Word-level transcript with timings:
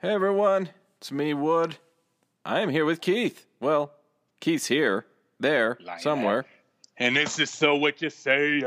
Hey 0.00 0.10
everyone, 0.10 0.68
it's 0.98 1.10
me, 1.10 1.34
Wood. 1.34 1.76
I 2.44 2.60
am 2.60 2.68
here 2.68 2.84
with 2.84 3.00
Keith. 3.00 3.46
Well, 3.58 3.90
Keith's 4.38 4.68
here, 4.68 5.06
there, 5.40 5.76
Like 5.80 5.98
somewhere. 5.98 6.44
And 6.98 7.16
this 7.16 7.40
is 7.40 7.50
so 7.50 7.74
what 7.74 8.00
you 8.00 8.08
saying. 8.08 8.62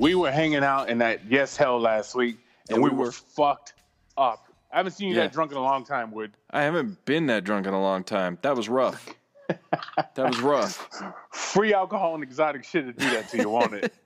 We 0.00 0.14
were 0.14 0.30
hanging 0.30 0.64
out 0.64 0.88
in 0.88 0.98
that 0.98 1.20
yes 1.28 1.56
hell 1.56 1.78
last 1.78 2.14
week, 2.14 2.38
and 2.68 2.78
Yeah, 2.78 2.82
we, 2.84 2.90
we 2.90 2.96
were 2.96 3.04
were. 3.06 3.12
fucked 3.12 3.74
up. 4.16 4.46
I 4.72 4.78
haven't 4.78 4.92
seen 4.92 5.08
you 5.10 5.14
Yeah. 5.16 5.22
that 5.22 5.32
drunk 5.32 5.50
in 5.52 5.56
a 5.58 5.62
long 5.62 5.84
time, 5.84 6.10
Wood. 6.12 6.32
I 6.50 6.62
haven't 6.62 7.04
been 7.04 7.26
that 7.26 7.44
drunk 7.44 7.66
in 7.66 7.74
a 7.74 7.80
long 7.80 8.04
time. 8.04 8.38
That 8.42 8.56
was 8.56 8.68
rough. 8.68 9.08
that 9.48 10.16
was 10.16 10.40
rough. 10.40 10.88
Free 11.32 11.74
alcohol 11.74 12.14
and 12.14 12.22
exotic 12.22 12.64
shit 12.64 12.86
to 12.86 12.92
do 12.92 13.10
that 13.10 13.28
to 13.30 13.38
you, 13.38 13.48
won't 13.50 13.74
it? 13.74 13.92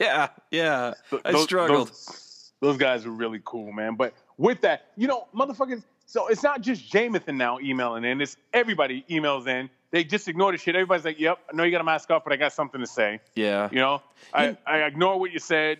Yeah, 0.00 0.28
yeah. 0.50 0.94
I 1.24 1.32
Those- 1.32 1.42
struggled. 1.42 1.88
Those, 1.88 2.52
those 2.60 2.76
guys 2.78 3.04
were 3.04 3.12
really 3.12 3.40
cool, 3.44 3.72
man. 3.72 3.94
But 3.94 4.14
with 4.38 4.62
that, 4.62 4.86
you 4.96 5.06
know, 5.06 5.28
motherfuckers. 5.34 5.82
So 6.06 6.28
it's 6.28 6.42
not 6.42 6.62
just 6.62 6.90
Jamathan 6.90 7.36
now 7.36 7.58
emailing 7.58 8.04
in. 8.04 8.20
It's 8.20 8.36
everybody 8.54 9.04
emails 9.10 9.46
in. 9.48 9.68
They 9.92 10.04
just 10.04 10.26
ignore 10.26 10.50
the 10.50 10.58
shit. 10.58 10.74
Everybody's 10.74 11.04
like, 11.04 11.20
"Yep, 11.20 11.38
I 11.52 11.56
know 11.56 11.62
you 11.62 11.70
got 11.70 11.80
a 11.80 11.84
mask 11.84 12.10
off, 12.10 12.24
but 12.24 12.32
I 12.32 12.36
got 12.36 12.52
something 12.52 12.80
to 12.80 12.86
say." 12.86 13.20
yeah. 13.36 13.68
You 13.70 13.78
know, 13.78 14.02
I, 14.34 14.56
I 14.66 14.78
ignore 14.78 15.20
what 15.20 15.32
you 15.32 15.38
said. 15.38 15.78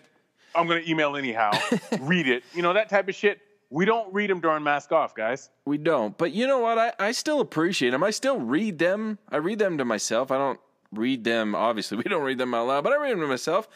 I'm 0.54 0.68
gonna 0.68 0.82
email 0.86 1.16
anyhow. 1.16 1.50
read 2.00 2.28
it. 2.28 2.44
You 2.54 2.62
know 2.62 2.74
that 2.74 2.88
type 2.88 3.08
of 3.08 3.14
shit. 3.14 3.40
We 3.70 3.86
don't 3.86 4.12
read 4.12 4.28
them 4.28 4.40
during 4.40 4.62
mask 4.62 4.92
off, 4.92 5.14
guys. 5.14 5.48
We 5.64 5.78
don't. 5.78 6.16
But 6.18 6.32
you 6.32 6.46
know 6.46 6.58
what? 6.58 6.78
I, 6.78 6.92
I 6.98 7.12
still 7.12 7.40
appreciate 7.40 7.90
them. 7.90 8.04
I 8.04 8.10
still 8.10 8.38
read 8.38 8.78
them. 8.78 9.18
I 9.30 9.38
read 9.38 9.58
them 9.58 9.78
to 9.78 9.84
myself. 9.86 10.30
I 10.30 10.36
don't 10.36 10.60
read 10.92 11.24
them, 11.24 11.54
obviously. 11.54 11.96
We 12.04 12.04
don't 12.04 12.22
read 12.22 12.36
them 12.36 12.52
out 12.52 12.66
loud, 12.66 12.84
but 12.84 12.92
I 12.92 12.96
read 12.96 13.12
them 13.12 13.20
to 13.20 13.26
myself. 13.26 13.68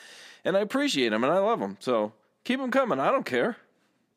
And 0.45 0.55
I 0.55 0.61
appreciate 0.61 1.09
them 1.09 1.25
and 1.25 1.33
I 1.33 1.39
love 1.39 1.61
them. 1.61 1.79
So 1.81 2.13
keep 2.45 2.61
them 2.61 2.71
coming. 2.71 3.01
I 3.01 3.11
don't 3.11 3.25
care. 3.25 3.57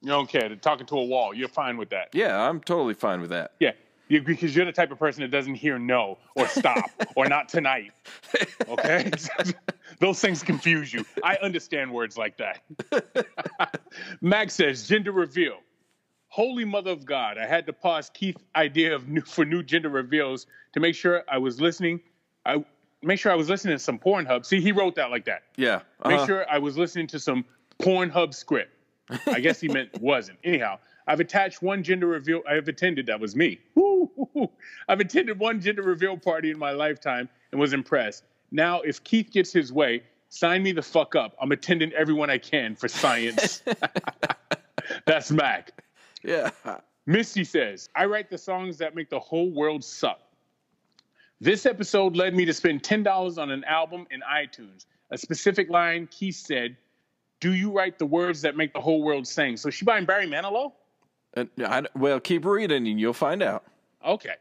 You 0.01 0.09
don't 0.09 0.29
care. 0.29 0.47
They're 0.47 0.57
talking 0.57 0.85
to 0.87 0.97
a 0.97 1.03
wall. 1.05 1.33
You're 1.33 1.47
fine 1.47 1.77
with 1.77 1.89
that. 1.89 2.09
Yeah, 2.13 2.39
I'm 2.39 2.59
totally 2.61 2.93
fine 2.93 3.21
with 3.21 3.31
that. 3.31 3.53
Yeah. 3.59 3.71
You, 4.09 4.23
because 4.23 4.55
you're 4.55 4.65
the 4.65 4.71
type 4.71 4.91
of 4.91 4.97
person 4.97 5.21
that 5.21 5.29
doesn't 5.29 5.53
hear 5.53 5.77
no 5.77 6.17
or 6.35 6.47
stop 6.47 6.89
or 7.15 7.27
not 7.27 7.47
tonight. 7.47 7.91
Okay? 8.67 9.11
Those 9.99 10.19
things 10.19 10.41
confuse 10.41 10.91
you. 10.91 11.05
I 11.23 11.37
understand 11.37 11.93
words 11.93 12.17
like 12.17 12.37
that. 12.37 12.61
Max 14.21 14.55
says 14.55 14.87
gender 14.87 15.11
reveal. 15.11 15.59
Holy 16.29 16.65
mother 16.65 16.91
of 16.91 17.05
God, 17.05 17.37
I 17.37 17.45
had 17.45 17.65
to 17.67 17.73
pause 17.73 18.09
Keith's 18.13 18.43
idea 18.55 18.95
of 18.95 19.07
new 19.07 19.21
for 19.21 19.45
new 19.45 19.63
gender 19.63 19.89
reveals 19.89 20.47
to 20.73 20.79
make 20.79 20.95
sure 20.95 21.23
I 21.27 21.37
was 21.37 21.61
listening. 21.61 22.01
I 22.45 22.63
make 23.01 23.19
sure 23.19 23.31
I 23.31 23.35
was 23.35 23.49
listening 23.49 23.75
to 23.75 23.83
some 23.83 23.99
Pornhub. 23.99 24.45
See, 24.45 24.61
he 24.61 24.71
wrote 24.71 24.95
that 24.95 25.11
like 25.11 25.25
that. 25.25 25.43
Yeah. 25.55 25.81
Make 26.05 26.17
uh-huh. 26.17 26.25
sure 26.25 26.45
I 26.49 26.59
was 26.59 26.77
listening 26.77 27.07
to 27.07 27.19
some 27.19 27.45
Pornhub 27.79 28.33
script. 28.33 28.71
I 29.27 29.39
guess 29.39 29.59
he 29.59 29.67
meant 29.67 29.99
wasn't. 29.99 30.37
Anyhow, 30.43 30.79
I've 31.09 31.19
attached 31.19 31.63
one 31.63 31.81
gender 31.81 32.05
reveal. 32.05 32.43
I've 32.47 32.67
attended. 32.67 33.07
That 33.07 33.19
was 33.19 33.35
me. 33.35 33.59
Woo, 33.73 34.11
woo, 34.15 34.29
woo. 34.35 34.49
I've 34.87 34.99
attended 34.99 35.39
one 35.39 35.59
gender 35.59 35.81
reveal 35.81 36.15
party 36.15 36.51
in 36.51 36.59
my 36.59 36.71
lifetime 36.71 37.27
and 37.51 37.59
was 37.59 37.73
impressed. 37.73 38.23
Now, 38.51 38.81
if 38.81 39.03
Keith 39.03 39.31
gets 39.31 39.51
his 39.51 39.73
way, 39.73 40.03
sign 40.29 40.61
me 40.61 40.71
the 40.71 40.83
fuck 40.83 41.15
up. 41.15 41.35
I'm 41.41 41.51
attending 41.51 41.91
everyone 41.93 42.29
I 42.29 42.37
can 42.37 42.75
for 42.75 42.87
science. 42.87 43.63
That's 45.05 45.31
Mac. 45.31 45.71
Yeah. 46.23 46.51
Misty 47.07 47.43
says, 47.43 47.89
I 47.95 48.05
write 48.05 48.29
the 48.29 48.37
songs 48.37 48.77
that 48.77 48.95
make 48.95 49.09
the 49.09 49.19
whole 49.19 49.49
world 49.49 49.83
suck. 49.83 50.19
This 51.41 51.65
episode 51.65 52.15
led 52.15 52.35
me 52.35 52.45
to 52.45 52.53
spend 52.53 52.83
$10 52.83 53.39
on 53.39 53.49
an 53.49 53.63
album 53.63 54.05
in 54.11 54.21
iTunes. 54.21 54.85
A 55.09 55.17
specific 55.17 55.71
line 55.71 56.07
Keith 56.11 56.35
said, 56.35 56.77
Do 57.39 57.53
you 57.53 57.71
write 57.71 57.97
the 57.97 58.05
words 58.05 58.43
that 58.43 58.55
make 58.55 58.73
the 58.73 58.81
whole 58.81 59.01
world 59.01 59.25
sing? 59.25 59.57
So 59.57 59.71
she 59.71 59.85
buying 59.85 60.05
Barry 60.05 60.27
Manilow? 60.27 60.73
And 61.33 61.49
I, 61.59 61.83
well, 61.95 62.19
keep 62.19 62.45
reading 62.45 62.87
and 62.87 62.99
you'll 62.99 63.13
find 63.13 63.43
out. 63.43 63.63
Okay. 64.05 64.35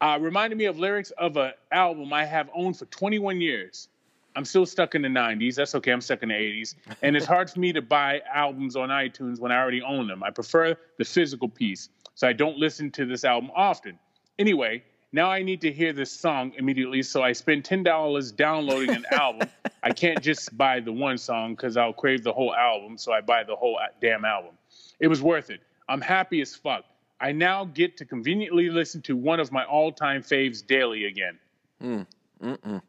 Uh, 0.00 0.18
reminded 0.20 0.56
me 0.56 0.64
of 0.64 0.78
lyrics 0.78 1.10
of 1.12 1.36
an 1.36 1.52
album 1.72 2.12
I 2.12 2.24
have 2.24 2.48
owned 2.54 2.78
for 2.78 2.86
21 2.86 3.40
years. 3.40 3.88
I'm 4.36 4.44
still 4.44 4.64
stuck 4.64 4.94
in 4.94 5.02
the 5.02 5.08
90s. 5.08 5.56
That's 5.56 5.74
okay. 5.74 5.90
I'm 5.90 6.00
stuck 6.00 6.22
in 6.22 6.28
the 6.28 6.34
80s. 6.34 6.74
And 7.02 7.16
it's 7.16 7.26
hard 7.26 7.50
for 7.50 7.58
me 7.58 7.72
to 7.72 7.82
buy 7.82 8.22
albums 8.32 8.76
on 8.76 8.88
iTunes 8.88 9.40
when 9.40 9.52
I 9.52 9.58
already 9.58 9.82
own 9.82 10.06
them. 10.06 10.22
I 10.22 10.30
prefer 10.30 10.76
the 10.98 11.04
physical 11.04 11.48
piece, 11.48 11.88
so 12.14 12.28
I 12.28 12.32
don't 12.32 12.56
listen 12.56 12.90
to 12.92 13.04
this 13.04 13.24
album 13.24 13.50
often. 13.54 13.98
Anyway, 14.38 14.84
now 15.12 15.28
I 15.30 15.42
need 15.42 15.60
to 15.62 15.72
hear 15.72 15.92
this 15.92 16.12
song 16.12 16.52
immediately, 16.56 17.02
so 17.02 17.22
I 17.22 17.32
spend 17.32 17.64
$10 17.64 18.36
downloading 18.36 18.90
an 18.90 19.04
album. 19.10 19.48
I 19.82 19.90
can't 19.90 20.22
just 20.22 20.56
buy 20.56 20.78
the 20.78 20.92
one 20.92 21.18
song 21.18 21.54
because 21.54 21.76
I'll 21.76 21.92
crave 21.92 22.22
the 22.22 22.32
whole 22.32 22.54
album, 22.54 22.96
so 22.96 23.12
I 23.12 23.20
buy 23.20 23.42
the 23.42 23.56
whole 23.56 23.78
damn 24.00 24.24
album. 24.24 24.52
It 25.00 25.08
was 25.08 25.20
worth 25.20 25.50
it. 25.50 25.60
I'm 25.90 26.00
happy 26.00 26.40
as 26.40 26.54
fuck. 26.54 26.84
I 27.20 27.32
now 27.32 27.66
get 27.66 27.96
to 27.98 28.04
conveniently 28.06 28.70
listen 28.70 29.02
to 29.02 29.16
one 29.16 29.40
of 29.40 29.52
my 29.52 29.64
all 29.64 29.92
time 29.92 30.22
faves 30.22 30.66
daily 30.66 31.04
again. 31.04 31.38
Mm 31.82 32.06
mm. 32.42 32.82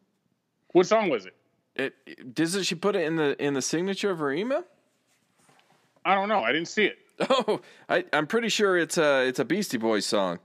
What 0.72 0.85
song 0.88 1.09
was 1.09 1.25
it? 1.25 1.35
It, 1.75 1.95
it- 2.06 2.34
doesn't 2.35 2.63
she 2.63 2.75
put 2.75 2.95
it 2.95 3.03
in 3.06 3.16
the 3.17 3.41
in 3.44 3.53
the 3.56 3.62
signature 3.62 4.12
of 4.12 4.19
her 4.19 4.31
email? 4.31 4.63
I 6.06 6.16
don't 6.16 6.29
know. 6.29 6.39
I 6.44 6.51
didn't 6.51 6.67
see 6.69 6.85
it. 6.85 6.97
Oh, 7.29 7.62
I, 7.88 8.03
I'm 8.13 8.25
pretty 8.25 8.50
sure 8.50 8.78
it's 8.78 8.97
a 8.97 9.28
it's 9.28 9.38
a 9.39 9.45
Beastie 9.45 9.78
Boys 9.78 10.06
song. 10.06 10.39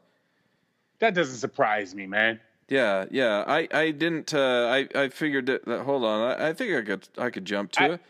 That 0.99 1.15
doesn't 1.15 1.37
surprise 1.39 1.95
me, 1.95 2.07
man. 2.07 2.39
Yeah, 2.69 3.07
yeah. 3.11 3.45
I, 3.47 3.69
I 3.73 3.91
didn't. 3.93 4.35
Uh, 4.35 4.67
I 4.69 4.89
I 5.05 5.09
figured 5.09 5.47
that. 5.47 5.65
that- 5.67 5.83
hold 5.85 6.05
on. 6.05 6.33
I, 6.41 6.49
I 6.49 6.53
think 6.53 6.75
I 6.75 6.83
could 6.83 7.09
I 7.17 7.31
could 7.31 7.45
jump 7.47 7.73
to 7.73 7.83
I- 7.83 7.87
it. 7.95 8.01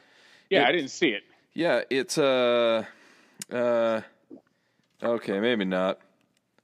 Yeah, 0.50 0.62
It- 0.62 0.68
I 0.68 0.72
didn't 0.72 0.90
see 0.90 1.10
it. 1.10 1.22
Yeah, 1.54 1.82
it's 1.90 2.18
uh, 2.18 2.84
uh, 3.52 4.00
okay, 5.02 5.40
maybe 5.40 5.64
not. 5.64 5.98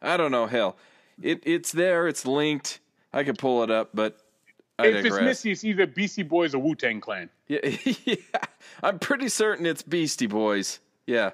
I 0.01 0.17
don't 0.17 0.33
know. 0.33 0.47
Hell, 0.47 0.77
it 1.21 1.43
it's 1.45 1.73
there. 1.73 2.09
It's 2.09 2.27
linked. 2.27 2.81
I 3.13 3.25
could 3.25 3.39
pull 3.39 3.63
it 3.63 3.71
up, 3.71 3.91
but 3.95 4.19
I 4.79 4.87
if 4.89 4.95
it's 4.97 5.03
digress. 5.09 5.25
Missy, 5.25 5.53
it's 5.53 5.65
either 5.65 5.87
Beastie 5.87 6.23
Boys 6.23 6.55
or 6.55 6.59
Wu 6.59 6.75
Tang 6.75 7.01
Clan. 7.01 7.29
Yeah, 7.49 7.61
yeah, 8.05 8.17
I'm 8.83 8.99
pretty 8.99 9.29
certain 9.29 9.67
it's 9.67 9.83
Beastie 9.83 10.27
Boys. 10.27 10.81
Yeah. 11.07 11.31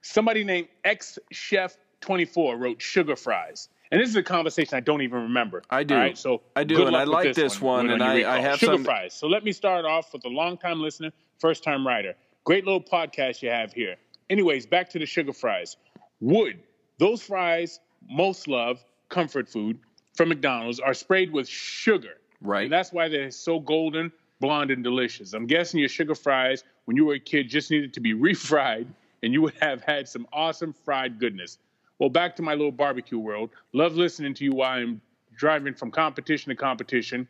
Somebody 0.00 0.42
named 0.42 0.68
X 0.84 1.18
Chef 1.30 1.76
24 2.00 2.56
wrote 2.56 2.82
Sugar 2.82 3.14
Fries. 3.14 3.68
And 3.92 4.00
this 4.00 4.08
is 4.08 4.16
a 4.16 4.22
conversation 4.22 4.74
I 4.74 4.80
don't 4.80 5.02
even 5.02 5.22
remember. 5.24 5.62
I 5.68 5.84
do. 5.84 5.94
All 5.94 6.00
right, 6.00 6.16
so 6.16 6.40
I 6.56 6.64
do, 6.64 6.86
and 6.86 6.96
I 6.96 7.04
like 7.04 7.34
this 7.34 7.60
one, 7.60 7.88
when 7.88 8.00
and 8.00 8.02
I- 8.02 8.38
I 8.38 8.40
have 8.40 8.58
Sugar 8.58 8.72
some- 8.72 8.84
Fries. 8.84 9.12
So 9.12 9.28
let 9.28 9.44
me 9.44 9.52
start 9.52 9.84
off 9.84 10.12
with 10.14 10.24
a 10.24 10.28
long 10.30 10.56
time 10.56 10.80
listener, 10.80 11.12
first 11.38 11.62
time 11.62 11.86
writer. 11.86 12.14
Great 12.44 12.64
little 12.64 12.82
podcast 12.82 13.42
you 13.42 13.50
have 13.50 13.72
here. 13.74 13.96
Anyways, 14.30 14.64
back 14.64 14.88
to 14.90 14.98
the 14.98 15.04
Sugar 15.04 15.34
Fries. 15.34 15.76
Wood, 16.22 16.60
those 16.98 17.20
fries, 17.20 17.80
most 18.08 18.46
love, 18.46 18.82
comfort 19.08 19.48
food 19.48 19.80
from 20.14 20.28
McDonald's, 20.28 20.78
are 20.78 20.94
sprayed 20.94 21.32
with 21.32 21.48
sugar. 21.48 22.14
Right. 22.40 22.62
And 22.64 22.72
that's 22.72 22.92
why 22.92 23.08
they're 23.08 23.32
so 23.32 23.58
golden, 23.58 24.12
blonde, 24.40 24.70
and 24.70 24.84
delicious. 24.84 25.32
I'm 25.34 25.46
guessing 25.46 25.80
your 25.80 25.88
sugar 25.88 26.14
fries, 26.14 26.62
when 26.84 26.96
you 26.96 27.04
were 27.06 27.14
a 27.14 27.20
kid, 27.20 27.48
just 27.48 27.72
needed 27.72 27.92
to 27.94 28.00
be 28.00 28.14
refried, 28.14 28.86
and 29.24 29.32
you 29.32 29.42
would 29.42 29.54
have 29.60 29.82
had 29.82 30.08
some 30.08 30.26
awesome 30.32 30.72
fried 30.72 31.18
goodness. 31.18 31.58
Well, 31.98 32.08
back 32.08 32.36
to 32.36 32.42
my 32.42 32.52
little 32.52 32.72
barbecue 32.72 33.18
world. 33.18 33.50
Love 33.72 33.96
listening 33.96 34.32
to 34.34 34.44
you 34.44 34.52
while 34.52 34.78
I'm 34.78 35.00
driving 35.36 35.74
from 35.74 35.90
competition 35.90 36.50
to 36.50 36.56
competition 36.56 37.26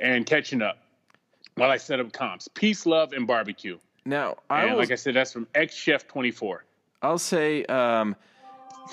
and 0.00 0.26
catching 0.26 0.60
up 0.60 0.78
while 1.54 1.70
I 1.70 1.76
set 1.76 2.00
up 2.00 2.12
comps. 2.12 2.48
Peace, 2.48 2.84
love, 2.84 3.12
and 3.12 3.28
barbecue. 3.28 3.78
Now 4.04 4.38
I 4.50 4.62
And 4.62 4.72
will. 4.72 4.78
like 4.78 4.90
I 4.90 4.96
said, 4.96 5.14
that's 5.14 5.32
from 5.32 5.46
X 5.54 5.74
Chef 5.74 6.06
24. 6.08 6.64
I'll 7.02 7.18
say 7.18 7.64
um, 7.66 8.16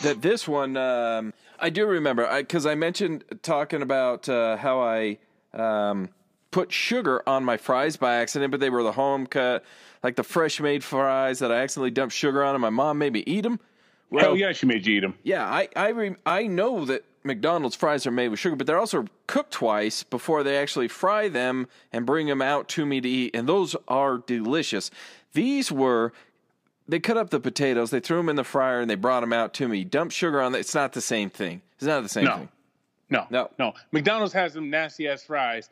that 0.04 0.22
this 0.22 0.48
one 0.48 0.76
um, 0.78 1.34
I 1.62 1.70
do 1.70 1.86
remember 1.86 2.28
because 2.38 2.66
I, 2.66 2.74
mentioned 2.74 3.24
talking 3.44 3.84
about 3.84 4.28
uh, 4.28 4.58
how 4.58 4.82
I 4.82 5.20
um, 5.54 6.10
put 6.50 6.72
sugar 6.72 7.22
on 7.30 7.46
my 7.46 7.58
fries 7.58 7.98
by 7.98 8.16
accident, 8.16 8.50
but 8.50 8.60
they 8.60 8.72
were 8.72 8.82
the 8.82 8.92
home 8.92 9.28
cut, 9.28 9.64
like 10.04 10.16
the 10.16 10.24
fresh 10.24 10.60
made 10.60 10.84
fries 10.84 11.40
that 11.40 11.52
I 11.52 11.62
accidentally 11.62 11.92
dumped 11.92 12.16
sugar 12.16 12.44
on, 12.44 12.56
and 12.56 12.62
my 12.62 12.72
mom 12.72 12.98
made 12.98 13.14
me 13.14 13.24
eat 13.28 13.42
them. 13.42 13.60
Well, 14.10 14.26
Hell 14.26 14.38
yeah, 14.38 14.52
she 14.54 14.66
made 14.66 14.86
you 14.88 14.98
eat 14.98 15.02
them. 15.02 15.14
Yeah, 15.24 15.46
I 15.46 15.70
I 15.76 15.90
re- 15.90 16.16
I 16.26 16.48
know 16.48 16.84
that 16.86 17.06
McDonald's 17.24 17.76
fries 17.76 18.08
are 18.08 18.12
made 18.12 18.30
with 18.30 18.40
sugar, 18.40 18.56
but 18.56 18.66
they're 18.66 18.80
also 18.80 19.06
cooked 19.28 19.52
twice 19.52 20.02
before 20.02 20.42
they 20.42 20.58
actually 20.58 20.88
fry 20.88 21.30
them 21.30 21.68
and 21.94 22.08
bring 22.08 22.26
them 22.26 22.42
out 22.42 22.68
to 22.70 22.88
me 22.88 23.00
to 23.02 23.08
eat, 23.08 23.36
and 23.36 23.48
those 23.48 23.76
are 23.88 24.18
delicious. 24.18 24.90
These 25.34 25.72
were 25.72 26.12
they 26.92 27.00
cut 27.00 27.18
up 27.18 27.30
the 27.30 27.40
potatoes, 27.40 27.90
they 27.90 28.00
threw 28.02 28.18
them 28.18 28.30
in 28.30 28.36
the 28.36 28.44
fryer, 28.44 28.82
and 28.82 28.90
they 28.90 28.96
brought 28.96 29.22
them 29.22 29.34
out 29.34 29.54
to 29.56 29.68
me. 29.68 29.84
Dump 29.84 30.12
sugar 30.12 30.42
on 30.42 30.54
it. 30.54 30.60
It's 30.60 30.76
not 30.76 30.94
the 30.94 31.02
same 31.02 31.30
thing. 31.30 31.62
It's 31.76 31.86
not 31.88 32.04
the 32.04 32.10
same 32.10 32.26
No. 32.26 32.38
thing. 32.38 32.50
No, 33.10 33.28
No. 33.30 33.50
no. 33.58 33.74
McDonald's 33.92 34.34
has 34.34 34.54
them 34.54 34.70
nasty 34.70 35.08
ass 35.08 35.24
fries 35.24 35.70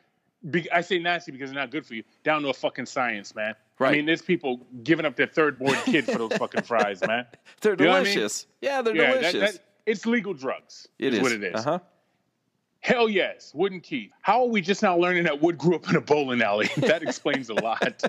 be, 0.50 0.70
I 0.72 0.80
say 0.80 0.98
nasty 0.98 1.32
because 1.32 1.50
they're 1.50 1.60
not 1.60 1.70
good 1.70 1.84
for 1.84 1.94
you, 1.94 2.02
down 2.24 2.40
to 2.42 2.48
a 2.48 2.54
fucking 2.54 2.86
science, 2.86 3.34
man. 3.34 3.54
I 3.78 3.92
mean, 3.92 4.06
there's 4.06 4.22
people 4.22 4.66
giving 4.84 5.04
up 5.06 5.14
their 5.16 5.26
third 5.26 5.58
born 5.58 5.76
kid 5.84 6.04
for 6.06 6.16
those 6.18 6.32
fucking 6.36 6.62
fries, 6.62 7.02
man. 7.06 7.26
They're 7.60 7.72
You 7.78 7.88
what 7.88 7.96
I 7.96 8.02
mean? 8.04 8.12
delicious. 8.14 8.46
Yeah, 8.62 8.80
they're 8.82 8.96
Yeah, 8.96 9.12
delicious. 9.14 9.52
that, 9.56 9.64
it's 9.86 10.06
legal 10.06 10.32
drugs. 10.34 10.88
it 10.98 11.12
is 11.14 11.20
what 11.22 11.32
it 11.32 11.42
is. 11.44 11.54
Uh 11.54 11.62
huh. 11.62 11.78
Hell 12.80 13.10
yes, 13.10 13.52
Wood 13.54 13.72
and 13.72 13.82
Keith. 13.82 14.10
How 14.22 14.42
are 14.42 14.48
we 14.48 14.62
just 14.62 14.82
now 14.82 14.96
learning 14.96 15.24
that 15.24 15.40
Wood 15.40 15.58
grew 15.58 15.76
up 15.76 15.88
in 15.88 15.96
a 15.96 16.00
bowling 16.00 16.40
alley? 16.40 16.70
that 16.78 17.02
explains 17.02 17.50
a 17.50 17.54
lot. 17.54 18.02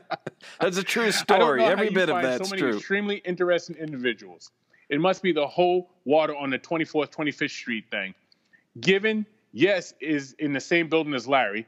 That's 0.60 0.76
a 0.76 0.82
true 0.82 1.10
story. 1.10 1.62
Every 1.62 1.90
bit 1.90 2.10
of 2.10 2.22
that's 2.22 2.48
so 2.48 2.50
many 2.50 2.62
true. 2.62 2.76
extremely 2.76 3.16
interesting 3.18 3.76
individuals. 3.76 4.50
It 4.88 5.00
must 5.00 5.22
be 5.22 5.32
the 5.32 5.46
whole 5.46 5.90
water 6.04 6.34
on 6.34 6.50
the 6.50 6.58
24th, 6.58 7.10
25th 7.10 7.50
Street 7.50 7.84
thing. 7.90 8.14
Given, 8.80 9.26
yes, 9.52 9.94
is 10.00 10.34
in 10.38 10.52
the 10.52 10.60
same 10.60 10.88
building 10.88 11.14
as 11.14 11.28
Larry, 11.28 11.66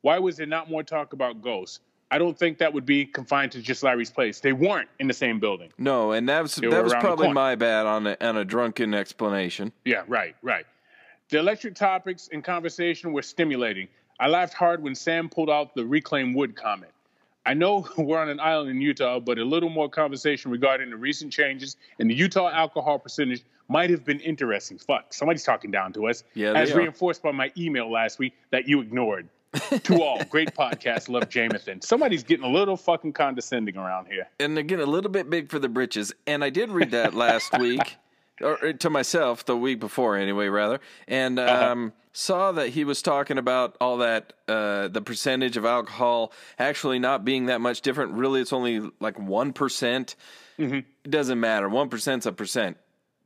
why 0.00 0.18
was 0.18 0.36
there 0.36 0.46
not 0.46 0.70
more 0.70 0.82
talk 0.82 1.12
about 1.12 1.42
ghosts? 1.42 1.80
I 2.10 2.18
don't 2.18 2.38
think 2.38 2.58
that 2.58 2.72
would 2.72 2.86
be 2.86 3.04
confined 3.04 3.52
to 3.52 3.60
just 3.60 3.82
Larry's 3.82 4.10
place. 4.10 4.40
They 4.40 4.52
weren't 4.52 4.88
in 5.00 5.08
the 5.08 5.14
same 5.14 5.40
building. 5.40 5.70
No, 5.78 6.12
and 6.12 6.28
that 6.28 6.42
was 6.42 6.54
They 6.54 6.68
that 6.68 6.84
was 6.84 6.94
probably 6.94 7.32
my 7.32 7.54
bad 7.54 7.86
on 7.86 8.06
a, 8.06 8.16
on 8.20 8.36
a 8.36 8.44
drunken 8.44 8.94
explanation. 8.94 9.72
Yeah, 9.84 10.02
right, 10.06 10.36
right. 10.42 10.66
The 11.34 11.40
electric 11.40 11.74
topics 11.74 12.28
and 12.32 12.44
conversation 12.44 13.12
were 13.12 13.22
stimulating. 13.22 13.88
I 14.20 14.28
laughed 14.28 14.54
hard 14.54 14.80
when 14.80 14.94
Sam 14.94 15.28
pulled 15.28 15.50
out 15.50 15.74
the 15.74 15.84
reclaim 15.84 16.32
wood 16.32 16.54
comment. 16.54 16.92
I 17.44 17.54
know 17.54 17.88
we're 17.98 18.20
on 18.20 18.28
an 18.28 18.38
island 18.38 18.70
in 18.70 18.80
Utah, 18.80 19.18
but 19.18 19.40
a 19.40 19.44
little 19.44 19.68
more 19.68 19.88
conversation 19.88 20.52
regarding 20.52 20.90
the 20.90 20.96
recent 20.96 21.32
changes 21.32 21.76
in 21.98 22.06
the 22.06 22.14
Utah 22.14 22.52
alcohol 22.52 23.00
percentage 23.00 23.42
might 23.66 23.90
have 23.90 24.04
been 24.04 24.20
interesting. 24.20 24.78
Fuck, 24.78 25.12
somebody's 25.12 25.42
talking 25.42 25.72
down 25.72 25.92
to 25.94 26.06
us. 26.06 26.22
Yeah, 26.34 26.52
as 26.52 26.70
are. 26.70 26.78
reinforced 26.78 27.20
by 27.20 27.32
my 27.32 27.50
email 27.58 27.90
last 27.90 28.20
week 28.20 28.34
that 28.52 28.68
you 28.68 28.80
ignored. 28.80 29.28
to 29.82 30.02
all, 30.04 30.22
great 30.30 30.54
podcast. 30.54 31.08
Love 31.08 31.28
Jamathan. 31.28 31.82
Somebody's 31.82 32.22
getting 32.22 32.44
a 32.44 32.48
little 32.48 32.76
fucking 32.76 33.12
condescending 33.12 33.76
around 33.76 34.06
here. 34.06 34.28
and 34.38 34.56
again 34.56 34.78
a 34.78 34.86
little 34.86 35.10
bit 35.10 35.28
big 35.28 35.50
for 35.50 35.58
the 35.58 35.68
britches. 35.68 36.12
And 36.28 36.44
I 36.44 36.50
did 36.50 36.70
read 36.70 36.92
that 36.92 37.12
last 37.12 37.52
week, 37.58 37.96
or 38.40 38.58
or 38.64 38.72
to 38.72 38.90
myself 38.90 39.44
the 39.44 39.56
week 39.56 39.80
before 39.80 40.16
anyway, 40.16 40.48
rather, 40.48 40.80
and 41.08 41.38
Uh-huh. 41.38 41.72
um, 41.72 41.92
saw 42.12 42.52
that 42.52 42.68
he 42.70 42.84
was 42.84 43.02
talking 43.02 43.38
about 43.38 43.76
all 43.80 43.98
that 43.98 44.32
uh, 44.48 44.88
the 44.88 45.02
percentage 45.02 45.56
of 45.56 45.64
alcohol 45.64 46.32
actually 46.58 46.98
not 46.98 47.24
being 47.24 47.46
that 47.46 47.60
much 47.60 47.80
different. 47.80 48.12
Really, 48.12 48.40
it's 48.40 48.52
only 48.52 48.80
like 49.00 49.18
one 49.18 49.52
It 50.58 50.84
doesn't 51.10 51.40
matter. 51.40 51.68
One 51.68 51.88
percent's 51.88 52.26
a 52.26 52.32
percent. 52.32 52.76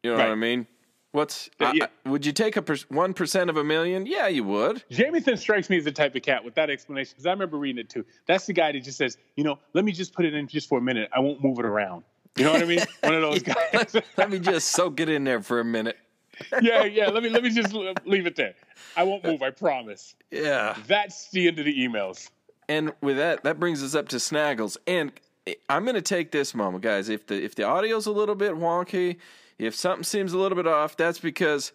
You 0.02 0.10
know 0.12 0.16
what 0.16 0.22
Mm-hmm. 0.24 0.32
I 0.32 0.34
mean? 0.36 0.66
What's 1.12 1.48
I- 1.58 1.72
yeah. 1.72 1.86
I- 2.04 2.08
would 2.08 2.24
you 2.26 2.32
take 2.32 2.56
a 2.56 2.62
one 2.90 3.14
percent 3.14 3.50
of 3.50 3.56
a 3.56 3.64
million? 3.64 4.06
Yeah, 4.06 4.28
you 4.28 4.44
would. 4.44 4.82
Jamison 4.90 5.36
strikes 5.36 5.68
me 5.70 5.78
as 5.78 5.84
the 5.84 5.92
type 5.92 6.14
of 6.14 6.22
cat 6.22 6.44
with 6.44 6.54
that 6.54 6.70
explanation 6.70 7.12
because 7.14 7.26
I 7.26 7.30
remember 7.30 7.56
reading 7.58 7.80
it 7.80 7.88
too. 7.88 8.04
That's 8.26 8.46
the 8.46 8.52
guy 8.52 8.72
that 8.72 8.80
just 8.84 8.98
says, 8.98 9.16
you 9.36 9.42
know, 9.44 9.58
let 9.74 9.84
me 9.84 9.92
just 9.92 10.12
put 10.14 10.24
it 10.26 10.34
in 10.34 10.46
just 10.48 10.68
for 10.68 10.78
a 10.78 10.82
minute. 10.82 11.08
I 11.14 11.20
won't 11.20 11.42
move 11.42 11.58
it 11.58 11.64
around. 11.64 12.04
You 12.38 12.44
know 12.44 12.52
what 12.52 12.62
I 12.62 12.66
mean? 12.66 12.80
One 13.02 13.14
of 13.14 13.22
those 13.32 13.42
guys. 13.42 13.96
Let 14.16 14.30
me 14.30 14.38
just 14.38 14.68
soak 14.68 15.00
it 15.00 15.08
in 15.08 15.24
there 15.24 15.42
for 15.42 15.60
a 15.60 15.64
minute. 15.64 15.96
yeah, 16.62 16.84
yeah. 16.84 17.08
Let 17.08 17.22
me 17.22 17.30
let 17.30 17.42
me 17.42 17.50
just 17.50 17.74
leave 17.74 18.26
it 18.26 18.36
there. 18.36 18.54
I 18.96 19.02
won't 19.02 19.24
move. 19.24 19.42
I 19.42 19.50
promise. 19.50 20.14
Yeah. 20.30 20.76
That's 20.86 21.30
the 21.30 21.48
end 21.48 21.58
of 21.58 21.64
the 21.64 21.76
emails. 21.76 22.30
And 22.68 22.92
with 23.00 23.16
that, 23.16 23.42
that 23.44 23.58
brings 23.58 23.82
us 23.82 23.94
up 23.94 24.08
to 24.10 24.16
Snaggles. 24.16 24.76
And 24.86 25.10
eh, 25.46 25.54
I'm 25.68 25.82
going 25.82 25.96
to 25.96 26.02
take 26.02 26.30
this 26.30 26.54
moment, 26.54 26.84
guys. 26.84 27.08
If 27.08 27.26
the 27.26 27.42
if 27.42 27.56
the 27.56 27.64
audio's 27.64 28.06
a 28.06 28.12
little 28.12 28.36
bit 28.36 28.52
wonky, 28.52 29.16
if 29.58 29.74
something 29.74 30.04
seems 30.04 30.32
a 30.32 30.38
little 30.38 30.56
bit 30.56 30.68
off, 30.68 30.96
that's 30.96 31.18
because 31.18 31.72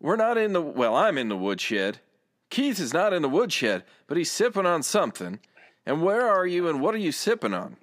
we're 0.00 0.16
not 0.16 0.36
in 0.36 0.52
the 0.52 0.60
well. 0.60 0.94
I'm 0.94 1.16
in 1.16 1.28
the 1.28 1.36
woodshed. 1.36 2.00
Keith 2.50 2.78
is 2.78 2.92
not 2.92 3.12
in 3.14 3.22
the 3.22 3.28
woodshed, 3.28 3.84
but 4.06 4.16
he's 4.18 4.30
sipping 4.30 4.66
on 4.66 4.82
something. 4.82 5.40
And 5.86 6.02
where 6.02 6.28
are 6.28 6.46
you? 6.46 6.68
And 6.68 6.80
what 6.80 6.94
are 6.94 6.98
you 6.98 7.10
sipping 7.12 7.54
on? 7.54 7.76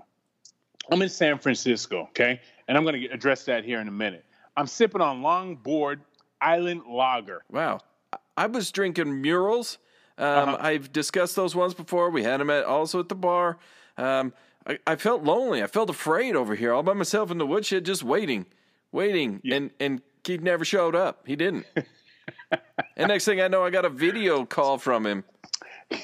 I'm 0.89 1.01
in 1.01 1.09
San 1.09 1.37
Francisco, 1.37 2.01
okay, 2.09 2.39
and 2.67 2.77
I'm 2.77 2.83
going 2.83 2.99
to 3.01 3.07
address 3.07 3.43
that 3.45 3.63
here 3.63 3.79
in 3.79 3.87
a 3.87 3.91
minute. 3.91 4.25
I'm 4.57 4.67
sipping 4.67 5.01
on 5.01 5.21
Longboard 5.21 5.99
Island 6.41 6.81
Lager. 6.89 7.43
Wow. 7.51 7.79
I- 8.37 8.47
was 8.47 8.71
drinking 8.71 9.21
murals. 9.21 9.77
Um, 10.17 10.25
Uh-huh. 10.49 10.57
I've 10.59 10.91
discussed 10.91 11.35
those 11.35 11.55
ones 11.55 11.73
before. 11.73 12.09
We 12.09 12.23
had 12.23 12.39
them 12.41 12.49
at, 12.49 12.65
also 12.65 12.99
at 12.99 13.09
the 13.09 13.15
bar. 13.15 13.59
Um, 13.97 14.33
I, 14.67 14.79
I 14.85 14.95
felt 14.95 15.23
lonely. 15.23 15.63
I 15.63 15.67
felt 15.67 15.89
afraid 15.89 16.35
over 16.35 16.55
here, 16.55 16.73
all 16.73 16.83
by 16.83 16.93
myself 16.93 17.31
in 17.31 17.37
the 17.37 17.45
woodshed, 17.47 17.85
just 17.85 18.03
waiting, 18.03 18.45
waiting. 18.91 19.41
And 19.49 19.71
and 19.79 20.01
Keith 20.23 20.41
never 20.41 20.65
showed 20.65 20.95
up. 20.95 21.25
He 21.27 21.35
didn't. 21.35 21.65
and 22.97 23.07
next 23.07 23.25
thing 23.25 23.41
I 23.41 23.47
know, 23.47 23.63
I 23.63 23.69
got 23.69 23.85
a 23.85 23.89
video 23.89 24.45
call 24.45 24.77
from 24.77 25.05
him. 25.05 25.23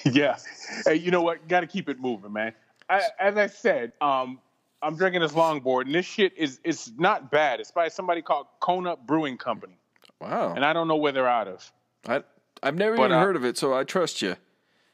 yeah. 0.05 0.37
Hey, 0.85 0.95
you 0.95 1.11
know 1.11 1.21
what? 1.21 1.47
Got 1.47 1.61
to 1.61 1.67
keep 1.67 1.87
it 1.89 1.99
moving, 1.99 2.33
man. 2.33 2.53
I, 2.89 3.01
as 3.19 3.37
I 3.37 3.47
said, 3.47 3.91
um, 4.01 4.39
I'm 4.81 4.95
drinking 4.95 5.21
this 5.21 5.33
longboard, 5.33 5.85
and 5.85 5.95
this 5.95 6.05
shit 6.05 6.33
is 6.37 6.59
it's 6.63 6.91
not 6.97 7.31
bad. 7.31 7.59
It's 7.59 7.71
by 7.71 7.87
somebody 7.87 8.21
called 8.21 8.47
Kona 8.59 8.95
Brewing 8.95 9.37
Company, 9.37 9.77
Wow. 10.21 10.53
and 10.55 10.63
I 10.63 10.73
don't 10.73 10.87
know 10.87 10.95
where 10.97 11.11
they're 11.11 11.27
out 11.27 11.47
of. 11.47 11.71
I, 12.07 12.23
I've 12.61 12.75
never 12.75 12.95
But, 12.95 13.05
even 13.05 13.17
uh, 13.17 13.21
heard 13.21 13.35
of 13.35 13.43
it, 13.45 13.57
so 13.57 13.73
I 13.73 13.83
trust 13.83 14.21
you. 14.21 14.35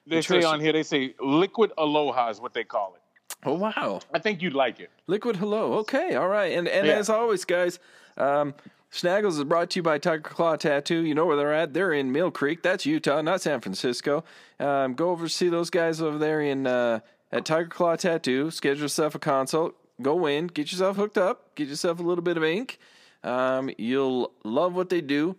They 0.08 0.22
say 0.22 0.44
on 0.44 0.60
here, 0.60 0.74
they 0.74 0.84
say 0.84 1.16
Liquid 1.22 1.72
Aloha 1.78 2.30
is 2.30 2.40
what 2.42 2.54
they 2.54 2.64
call 2.64 2.96
it. 2.96 3.02
Oh, 3.46 3.54
wow. 3.56 4.00
I 4.14 4.20
think 4.20 4.42
you'd 4.42 4.54
like 4.54 4.80
it. 4.80 4.90
Liquid 5.08 5.36
Hello. 5.38 5.74
Okay, 5.80 6.16
all 6.16 6.28
right. 6.30 6.54
And 6.54 6.68
and 6.68 6.88
Yeah. 6.88 6.94
as 6.94 7.10
always, 7.10 7.44
guys, 7.46 7.80
um, 8.18 8.54
Snaggles 8.92 9.38
is 9.38 9.44
brought 9.44 9.70
to 9.72 9.80
you 9.80 9.84
by 9.84 9.98
Tiger 9.98 10.22
Claw 10.22 10.56
Tattoo. 10.56 11.04
You 11.04 11.16
know 11.16 11.26
where 11.26 11.36
they're 11.36 11.54
at. 11.54 11.74
They're 11.74 11.92
in 11.94 12.12
Mill 12.12 12.32
Creek. 12.32 12.62
That's 12.62 12.86
Utah, 12.86 13.22
not 13.22 13.42
San 13.42 13.60
Francisco. 13.60 14.24
Um, 14.60 14.94
go 14.94 15.10
over 15.10 15.28
see 15.28 15.50
those 15.50 15.70
guys 15.70 16.02
over 16.02 16.18
there 16.18 16.42
in 16.42 16.68
uh, 16.68 17.00
at 17.34 17.46
Tiger 17.46 17.68
Claw 17.68 17.96
Tattoo. 17.96 18.52
Schedule 18.52 18.84
yourself 18.84 19.16
a 19.16 19.20
consult. 19.20 19.76
Go 20.02 20.26
in, 20.28 20.48
get 20.48 20.72
yourself 20.72 20.96
hooked 20.96 21.18
up, 21.18 21.56
get 21.56 21.68
yourself 21.68 22.00
a 22.00 22.04
little 22.04 22.24
bit 22.24 22.38
of 22.38 22.44
ink. 22.44 22.80
Um, 23.24 23.72
you'll 23.78 24.32
love 24.44 24.76
what 24.76 24.90
they 24.90 25.02
do. 25.02 25.36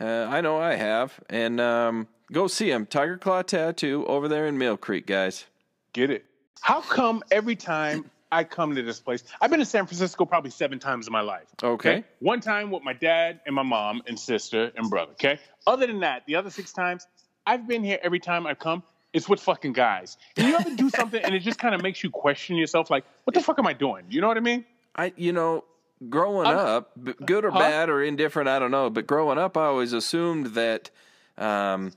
Uh, 0.00 0.26
I 0.28 0.40
know 0.40 0.58
I 0.58 0.74
have. 0.74 1.18
And 1.28 1.60
um, 1.60 2.08
go 2.32 2.46
see 2.46 2.70
them. 2.70 2.86
Tiger 2.86 3.18
Claw 3.18 3.42
Tattoo 3.42 4.04
over 4.06 4.28
there 4.28 4.46
in 4.46 4.58
Mill 4.58 4.76
Creek, 4.76 5.06
guys. 5.06 5.46
Get 5.92 6.10
it. 6.10 6.24
How 6.60 6.80
come 6.80 7.22
every 7.30 7.56
time 7.56 8.10
I 8.30 8.44
come 8.44 8.74
to 8.74 8.82
this 8.82 9.00
place, 9.00 9.24
I've 9.40 9.50
been 9.50 9.60
to 9.60 9.66
San 9.66 9.86
Francisco 9.86 10.24
probably 10.24 10.50
seven 10.50 10.78
times 10.78 11.06
in 11.06 11.12
my 11.12 11.20
life. 11.20 11.46
Okay. 11.62 12.04
One 12.20 12.40
time 12.40 12.70
with 12.70 12.82
my 12.82 12.92
dad 12.92 13.40
and 13.46 13.54
my 13.54 13.62
mom 13.62 14.02
and 14.06 14.18
sister 14.18 14.72
and 14.76 14.88
brother. 14.88 15.12
Okay. 15.12 15.38
Other 15.66 15.86
than 15.86 16.00
that, 16.00 16.24
the 16.26 16.36
other 16.36 16.50
six 16.50 16.72
times, 16.72 17.06
I've 17.46 17.66
been 17.68 17.84
here 17.84 17.98
every 18.02 18.20
time 18.20 18.46
I've 18.46 18.58
come. 18.58 18.82
It's 19.14 19.28
with 19.28 19.40
fucking 19.40 19.72
guys. 19.72 20.18
And 20.36 20.48
you 20.48 20.56
ever 20.56 20.74
do 20.74 20.90
something 21.00 21.22
and 21.24 21.34
it 21.34 21.40
just 21.40 21.58
kind 21.58 21.74
of 21.74 21.82
makes 21.82 22.02
you 22.04 22.10
question 22.10 22.56
yourself, 22.56 22.90
like, 22.90 23.04
what 23.24 23.32
the 23.34 23.40
fuck 23.40 23.58
am 23.58 23.66
I 23.66 23.72
doing? 23.72 24.04
You 24.10 24.20
know 24.20 24.28
what 24.28 24.36
I 24.36 24.40
mean? 24.40 24.64
I, 24.96 25.12
you 25.16 25.32
know, 25.32 25.64
growing 26.10 26.46
I'm- 26.48 26.58
up, 26.58 26.90
good 27.24 27.44
or 27.46 27.50
Huh? 27.50 27.58
bad 27.60 27.88
or 27.88 28.02
indifferent, 28.02 28.48
I 28.48 28.58
don't 28.58 28.70
know. 28.72 28.90
But 28.90 29.06
growing 29.06 29.38
up, 29.38 29.56
I 29.56 29.66
always 29.66 29.92
assumed 29.94 30.48
that 30.54 30.90
um, 31.38 31.92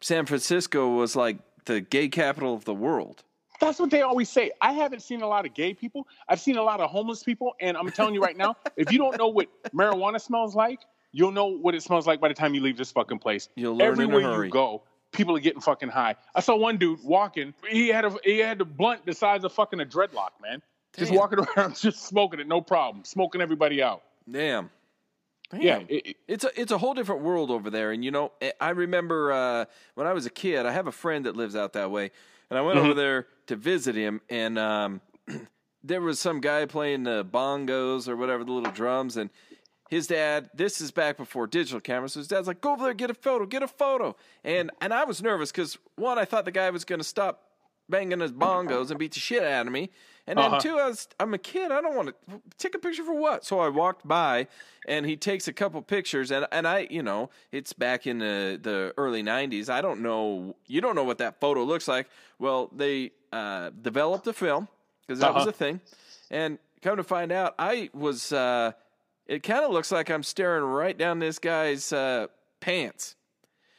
San 0.00 0.26
Francisco 0.26 0.88
was 0.94 1.16
like 1.16 1.38
the 1.64 1.80
gay 1.80 2.08
capital 2.08 2.54
of 2.54 2.64
the 2.66 2.74
world. 2.74 3.22
That's 3.60 3.78
what 3.78 3.90
they 3.90 4.00
always 4.02 4.30
say. 4.30 4.52
I 4.62 4.72
haven't 4.72 5.00
seen 5.00 5.20
a 5.20 5.26
lot 5.28 5.44
of 5.44 5.52
gay 5.52 5.74
people. 5.74 6.06
I've 6.28 6.40
seen 6.40 6.56
a 6.56 6.62
lot 6.62 6.80
of 6.80 6.88
homeless 6.90 7.22
people. 7.22 7.54
And 7.60 7.76
I'm 7.76 7.90
telling 7.90 8.14
you 8.14 8.22
right 8.22 8.36
now, 8.36 8.56
if 8.76 8.90
you 8.90 8.98
don't 8.98 9.18
know 9.18 9.28
what 9.28 9.48
marijuana 9.74 10.18
smells 10.20 10.54
like, 10.54 10.80
you'll 11.12 11.32
know 11.32 11.46
what 11.46 11.74
it 11.74 11.82
smells 11.82 12.06
like 12.06 12.20
by 12.20 12.28
the 12.28 12.34
time 12.34 12.54
you 12.54 12.62
leave 12.62 12.78
this 12.78 12.90
fucking 12.92 13.18
place. 13.18 13.48
You'll 13.56 13.74
learn 13.76 13.94
in 13.94 14.00
a 14.00 14.02
Everywhere 14.04 14.22
hurry. 14.34 14.46
you 14.46 14.52
go, 14.52 14.82
people 15.12 15.36
are 15.36 15.40
getting 15.40 15.60
fucking 15.60 15.88
high. 15.88 16.14
I 16.34 16.40
saw 16.40 16.56
one 16.56 16.76
dude 16.76 17.02
walking. 17.04 17.54
He 17.68 17.88
had 17.88 18.04
a 18.04 18.14
he 18.24 18.38
had 18.38 18.60
a 18.60 18.64
blunt 18.64 19.06
the 19.06 19.12
size 19.14 19.44
of 19.44 19.52
fucking 19.52 19.80
a 19.80 19.84
dreadlock, 19.84 20.30
man. 20.42 20.62
Just 20.96 21.12
walking 21.12 21.38
around, 21.56 21.76
just 21.76 22.06
smoking 22.06 22.40
it, 22.40 22.48
no 22.48 22.60
problem, 22.60 23.04
smoking 23.04 23.40
everybody 23.40 23.82
out. 23.82 24.02
Damn. 24.30 24.70
Damn. 25.50 25.60
Yeah, 25.62 25.78
it- 25.88 26.06
it- 26.06 26.16
It's 26.28 26.44
a 26.44 26.60
it's 26.60 26.72
a 26.72 26.78
whole 26.78 26.94
different 26.94 27.22
world 27.22 27.50
over 27.50 27.70
there, 27.70 27.92
and 27.92 28.04
you 28.04 28.10
know 28.10 28.32
I- 28.42 28.52
I 28.60 28.70
remember 28.70 29.32
uh, 29.32 29.64
when 29.94 30.06
I 30.06 30.12
was 30.12 30.26
a 30.26 30.30
kid. 30.30 30.66
I 30.66 30.72
have 30.72 30.86
a 30.86 30.92
friend 30.92 31.26
that 31.26 31.36
lives 31.36 31.56
out 31.56 31.72
that 31.74 31.90
way, 31.90 32.10
and 32.50 32.58
I 32.58 32.62
went 32.62 32.78
Mm-hmm. 32.78 32.86
over 32.90 32.94
there 32.94 33.26
to 33.48 33.56
visit 33.56 33.94
him, 33.96 34.20
and 34.30 34.58
um, 34.58 35.00
there 35.82 36.00
was 36.00 36.20
some 36.20 36.40
guy 36.40 36.66
playing 36.66 37.02
the 37.04 37.24
bongos 37.24 38.06
or 38.08 38.16
whatever 38.16 38.44
the 38.44 38.52
little 38.52 38.70
drums, 38.72 39.16
and 39.16 39.30
his 39.90 40.06
dad. 40.06 40.48
This 40.54 40.80
is 40.80 40.90
back 40.90 41.18
before 41.18 41.46
digital 41.46 41.80
cameras. 41.80 42.14
So 42.14 42.20
his 42.20 42.28
dad's 42.28 42.46
like, 42.46 42.62
"Go 42.62 42.72
over 42.72 42.84
there, 42.84 42.94
get 42.94 43.10
a 43.10 43.14
photo, 43.14 43.44
get 43.44 43.62
a 43.62 43.68
photo," 43.68 44.16
and 44.42 44.70
and 44.80 44.94
I 44.94 45.04
was 45.04 45.20
nervous 45.22 45.52
because 45.52 45.76
one, 45.96 46.18
I 46.18 46.24
thought 46.24 46.46
the 46.46 46.52
guy 46.52 46.70
was 46.70 46.84
going 46.86 47.00
to 47.00 47.04
stop 47.04 47.42
banging 47.88 48.20
his 48.20 48.30
bongos 48.32 48.90
and 48.90 48.98
beat 49.00 49.12
the 49.12 49.18
shit 49.20 49.42
out 49.42 49.66
of 49.66 49.72
me. 49.72 49.90
And 50.28 50.38
then 50.38 50.46
Uh-huh. 50.52 50.60
two, 50.60 50.78
I 50.78 50.86
was, 50.86 51.08
I'm 51.18 51.34
a 51.34 51.38
kid. 51.38 51.72
I 51.72 51.80
don't 51.80 51.96
want 51.96 52.08
to 52.28 52.40
take 52.56 52.76
a 52.76 52.78
picture 52.78 53.02
for 53.02 53.14
what? 53.14 53.44
So 53.44 53.58
I 53.58 53.68
walked 53.68 54.06
by, 54.06 54.46
and 54.86 55.04
he 55.04 55.16
takes 55.16 55.48
a 55.48 55.52
couple 55.52 55.82
pictures, 55.82 56.30
and 56.30 56.46
and 56.52 56.68
I, 56.68 56.86
you 56.88 57.02
know, 57.02 57.30
it's 57.50 57.72
back 57.72 58.06
in 58.06 58.18
the 58.18 58.58
the 58.62 58.94
early 58.96 59.24
'90s. 59.24 59.68
I 59.68 59.80
don't 59.80 60.00
know. 60.02 60.54
You 60.68 60.80
don't 60.80 60.94
know 60.94 61.02
what 61.02 61.18
that 61.18 61.40
photo 61.40 61.64
looks 61.64 61.88
like. 61.88 62.08
Well, 62.38 62.70
they 62.72 63.10
uh, 63.32 63.70
developed 63.82 64.26
a 64.28 64.32
film 64.32 64.68
because 65.04 65.18
that 65.18 65.34
was 65.34 65.42
Uh-huh. 65.46 65.50
a 65.50 65.52
thing, 65.52 65.80
and 66.30 66.58
come 66.82 66.96
to 66.96 67.02
find 67.02 67.32
out, 67.32 67.56
I 67.58 67.90
was. 67.92 68.32
Uh, 68.32 68.70
it 69.30 69.42
kind 69.42 69.64
of 69.64 69.70
looks 69.70 69.90
like 69.92 70.10
I'm 70.10 70.22
staring 70.22 70.64
right 70.64 70.96
down 70.98 71.18
this 71.20 71.38
guy's 71.38 71.92
uh, 71.92 72.26
pants. 72.60 73.14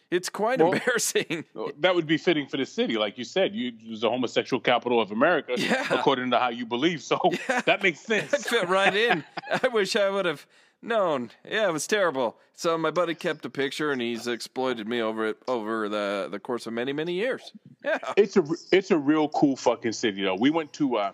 It's 0.09 0.29
quite 0.29 0.59
Well- 0.59 0.73
embarrassing. 0.73 1.45
That 1.79 1.95
would 1.95 2.07
be 2.07 2.17
fitting 2.17 2.47
for 2.47 2.57
the 2.57 2.65
city, 2.65 2.97
like 2.97 3.17
you 3.17 3.23
said. 3.23 3.53
You 3.55 3.69
it 3.69 3.89
was 3.89 4.01
the 4.01 4.09
homosexual 4.09 4.59
capital 4.59 4.99
of 5.01 5.11
America, 5.11 5.53
Yeah. 5.57 5.85
according 5.93 6.31
to 6.31 6.39
how 6.39 6.49
you 6.49 6.65
believe. 6.65 7.01
So 7.01 7.17
that 7.65 7.81
makes 7.83 8.01
I 8.09 8.21
sense. 8.21 8.47
fit 8.47 8.67
right 8.69 8.95
in. 8.95 9.23
I 9.63 9.67
wish 9.69 9.95
I 9.95 10.09
would 10.09 10.25
have 10.25 10.45
known. 10.81 11.31
Yeah, 11.49 11.67
it 11.67 11.73
was 11.73 11.87
terrible. 11.87 12.37
So 12.53 12.77
my 12.77 12.91
buddy 12.91 13.15
kept 13.15 13.45
a 13.45 13.49
picture, 13.49 13.91
and 13.91 14.01
he's 14.01 14.27
exploited 14.27 14.87
me 14.87 15.01
over 15.01 15.27
it 15.27 15.37
over 15.47 15.87
the 15.89 16.27
the 16.31 16.39
course 16.39 16.67
of 16.67 16.73
many 16.73 16.93
many 16.93 17.13
years. 17.13 17.51
Yeah, 17.85 17.97
It's 18.17 18.35
a 18.37 18.43
it's 18.71 18.91
a 18.91 18.97
real 18.97 19.27
cool 19.29 19.55
fucking 19.55 19.93
city 19.93 20.23
though. 20.23 20.35
We 20.35 20.49
went 20.49 20.71
to 20.73 20.97
uh 20.97 21.11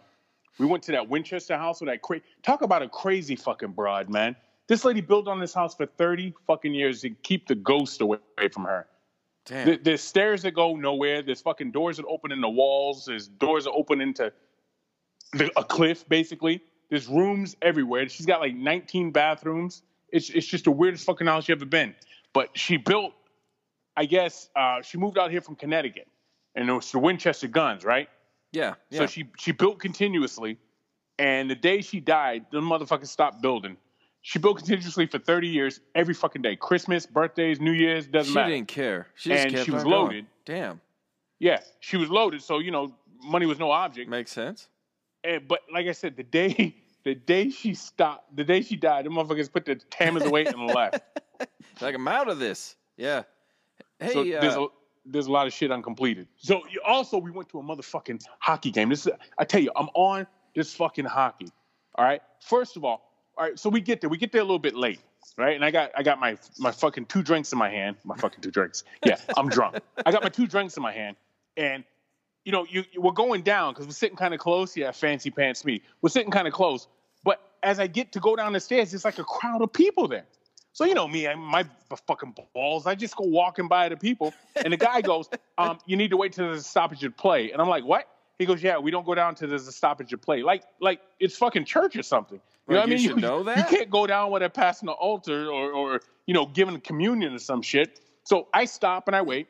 we 0.60 0.66
went 0.66 0.84
to 0.84 0.92
that 0.94 1.08
Winchester 1.08 1.58
house 1.58 1.82
with 1.82 1.90
that 1.90 2.02
crazy. 2.02 2.24
talk 2.44 2.62
about 2.62 2.82
a 2.82 2.90
crazy 2.90 3.36
fucking 3.36 3.72
broad, 3.72 4.10
man. 4.10 4.36
This 4.68 4.84
lady 4.84 5.02
built 5.02 5.28
on 5.28 5.40
this 5.40 5.54
house 5.54 5.76
for 5.76 5.86
30 5.86 6.34
fucking 6.46 6.74
years 6.74 7.02
to 7.02 7.10
keep 7.10 7.48
the 7.48 7.56
ghost 7.56 8.02
away 8.02 8.20
from 8.52 8.66
her. 8.66 8.88
damn. 9.46 9.82
There's 9.82 10.02
stairs 10.02 10.42
that 10.42 10.52
go 10.52 10.76
nowhere. 10.76 11.22
There's 11.22 11.42
fucking 11.42 11.72
doors 11.72 11.98
that 11.98 12.06
open 12.06 12.32
in 12.32 12.42
the 12.42 12.50
walls. 12.50 13.06
There's 13.06 13.28
doors 13.28 13.64
that 13.64 13.72
open 13.72 14.02
into 14.02 14.34
the, 15.34 15.50
a 15.58 15.64
cliff, 15.64 16.08
basically. 16.10 16.62
There's 16.90 17.08
rooms 17.08 17.56
everywhere. 17.62 18.08
She's 18.10 18.26
got 18.26 18.42
like 18.42 18.56
19 18.56 19.12
bathrooms. 19.12 19.84
It's 20.10 20.30
it's 20.30 20.48
just 20.48 20.66
the 20.66 20.72
weirdest 20.72 21.06
fucking 21.06 21.28
house 21.28 21.48
you 21.48 21.56
ever 21.56 21.66
been. 21.66 21.96
But 22.34 22.58
she 22.58 22.78
built, 22.78 23.14
I 23.96 24.06
guess, 24.06 24.50
uh, 24.56 24.82
she 24.82 24.98
moved 24.98 25.18
out 25.18 25.32
here 25.32 25.42
from 25.42 25.56
Connecticut, 25.56 26.08
and 26.56 26.70
it 26.70 26.72
was 26.72 26.92
the 26.92 27.00
Winchester 27.00 27.48
Guns, 27.48 27.84
right? 27.84 28.10
Yeah, 28.52 28.76
yeah. 28.90 29.00
So 29.00 29.08
she 29.08 29.26
she 29.38 29.52
built 29.52 29.80
continuously, 29.80 30.58
and 31.20 31.50
the 31.50 31.56
day 31.56 31.82
she 31.82 32.00
died, 32.00 32.46
the 32.52 32.60
motherfucker 32.62 33.08
stopped 33.08 33.42
building. 33.42 33.78
She 34.22 34.40
built 34.40 34.58
continuously 34.58 35.06
for 35.06 35.20
30 35.20 35.48
years, 35.48 35.80
every 35.96 36.14
fucking 36.14 36.42
day. 36.42 36.58
Christmas, 36.58 37.06
birthdays, 37.06 37.62
New 37.62 37.72
Year's, 37.72 38.08
doesn't 38.08 38.32
she 38.32 38.36
matter. 38.36 38.50
She 38.50 38.56
didn't 38.58 38.68
care. 38.68 39.08
She 39.16 39.30
just 39.30 39.46
And 39.46 39.58
she 39.66 39.72
was 39.72 39.84
on 39.84 39.90
going. 39.90 40.06
loaded. 40.06 40.26
Damn, 40.46 40.82
Yeah, 41.40 41.60
she 41.80 41.96
was 41.98 42.10
loaded, 42.10 42.42
so 42.42 42.60
you 42.60 42.72
know, 42.72 42.94
money 43.24 43.46
was 43.46 43.58
no 43.60 43.72
object. 43.72 44.10
makes 44.10 44.32
sense. 44.32 44.68
And, 45.24 45.48
but 45.48 45.62
like 45.74 45.88
I 45.88 45.94
said, 45.94 46.18
the 46.18 46.24
day 46.24 46.76
the 47.06 47.16
day 47.16 47.50
she 47.50 47.74
stopped, 47.74 48.36
the 48.36 48.44
day 48.44 48.62
she 48.62 48.76
died, 48.76 49.06
the 49.06 49.10
motherfuckers 49.10 49.52
put 49.52 49.66
the 49.66 49.80
hammers 49.98 50.24
away 50.24 50.46
and 50.46 50.58
left. 50.68 51.00
Like 51.80 51.94
I'm 51.96 52.08
out 52.08 52.28
of 52.28 52.40
this. 52.40 52.76
Yeah. 52.98 53.24
Hey, 54.00 54.14
So 54.14 54.22
uh, 54.66 54.68
there's 55.10 55.28
a 55.28 55.32
lot 55.32 55.48
of 55.48 55.54
shit 55.54 55.72
uncompleted. 55.72 56.28
So 56.38 56.62
you- 56.70 56.82
also 56.86 57.18
we 57.18 57.32
went 57.32 57.50
to 57.50 57.60
a 57.60 57.64
motherfucking 57.64 58.24
hockey 58.40 58.72
game. 58.72 58.90
This 58.90 59.06
is, 59.08 59.14
I 59.38 59.46
tell 59.46 59.62
you, 59.62 59.72
I'm 59.76 59.90
on 59.94 60.28
this 60.56 60.74
fucking 60.76 61.06
hockey. 61.06 61.48
All 61.96 62.06
right. 62.06 62.22
First 62.42 62.78
of 62.78 62.84
all, 62.86 63.10
all 63.38 63.46
right. 63.46 63.58
So 63.60 63.70
we 63.70 63.82
get 63.82 64.02
there. 64.02 64.10
We 64.10 64.18
get 64.18 64.32
there 64.32 64.42
a 64.42 64.46
little 64.46 64.60
bit 64.60 64.76
late, 64.76 65.00
right? 65.38 65.56
And 65.56 65.64
I 65.66 65.72
got 65.72 65.92
I 65.96 66.04
got 66.04 66.20
my 66.20 66.38
my 66.60 66.72
fucking 66.72 67.06
two 67.06 67.24
drinks 67.24 67.52
in 67.52 67.58
my 67.60 67.70
hand. 67.70 67.96
My 68.04 68.16
fucking 68.16 68.42
two 68.42 68.52
drinks. 68.52 68.84
Yeah, 69.06 69.18
I'm 69.36 69.50
drunk. 69.50 69.80
I 70.06 70.12
got 70.12 70.24
my 70.24 70.30
two 70.30 70.48
drinks 70.48 70.78
in 70.78 70.84
my 70.84 70.92
hand, 70.92 71.16
and 71.56 71.84
you 72.46 72.52
know, 72.52 72.66
you, 72.70 72.84
you 72.92 73.02
we're 73.02 73.12
going 73.12 73.42
down 73.42 73.74
because 73.74 73.86
we're 73.88 73.92
sitting 73.94 74.16
kind 74.18 74.34
of 74.34 74.40
close. 74.40 74.76
Yeah, 74.78 74.92
fancy 74.92 75.30
pants 75.32 75.66
me. 75.66 75.82
We're 76.02 76.10
sitting 76.10 76.32
kind 76.32 76.48
of 76.48 76.54
close. 76.54 76.88
But 77.24 77.42
as 77.64 77.80
I 77.80 77.88
get 77.88 78.12
to 78.14 78.20
go 78.20 78.36
down 78.36 78.54
the 78.54 78.60
stairs, 78.60 78.92
there's 78.92 79.04
like 79.06 79.20
a 79.20 79.24
crowd 79.24 79.62
of 79.62 79.74
people 79.74 80.08
there. 80.08 80.26
So 80.78 80.86
you 80.86 80.94
know 80.94 81.08
me, 81.08 81.28
I, 81.28 81.34
my 81.34 81.66
fucking 82.06 82.36
balls. 82.54 82.86
I 82.86 82.94
just 82.94 83.16
go 83.16 83.24
walking 83.26 83.68
by 83.68 83.90
the 83.90 83.98
people, 83.98 84.32
and 84.64 84.72
the 84.72 84.78
guy 84.78 85.02
goes, 85.02 85.28
um, 85.58 85.80
"You 85.88 85.98
need 85.98 86.12
to 86.12 86.18
wait 86.18 86.34
till 86.34 86.46
there's 86.46 86.60
a 86.60 86.64
stoppage 86.64 87.04
of 87.04 87.18
play." 87.18 87.52
And 87.52 87.60
I'm 87.60 87.68
like, 87.68 87.84
"What?" 87.84 88.08
He 88.38 88.46
goes, 88.46 88.62
"Yeah, 88.62 88.78
we 88.78 88.92
don't 88.92 89.04
go 89.04 89.16
down 89.16 89.34
till 89.34 89.50
there's 89.50 89.68
a 89.68 89.72
stoppage 89.72 90.14
of 90.14 90.22
play. 90.22 90.44
Like, 90.44 90.62
like 90.80 91.02
it's 91.20 91.36
fucking 91.36 91.66
church 91.66 91.96
or 91.96 92.04
something." 92.04 92.40
You 92.68 92.76
know 92.76 92.82
what 92.82 92.90
I 92.90 92.92
you 92.92 92.98
mean? 93.00 93.08
should 93.08 93.22
know 93.22 93.42
that 93.42 93.58
You 93.58 93.76
can't 93.76 93.90
go 93.90 94.06
down 94.06 94.30
without 94.30 94.54
passing 94.54 94.86
the 94.86 94.92
altar 94.92 95.50
or, 95.50 95.72
or 95.72 96.00
you 96.28 96.36
know, 96.36 96.46
giving 96.46 96.80
communion 96.82 97.34
or 97.34 97.40
some 97.40 97.64
shit. 97.64 98.00
So 98.24 98.48
I 98.54 98.66
stop 98.66 99.08
and 99.08 99.16
I 99.16 99.24
wait. 99.24 99.48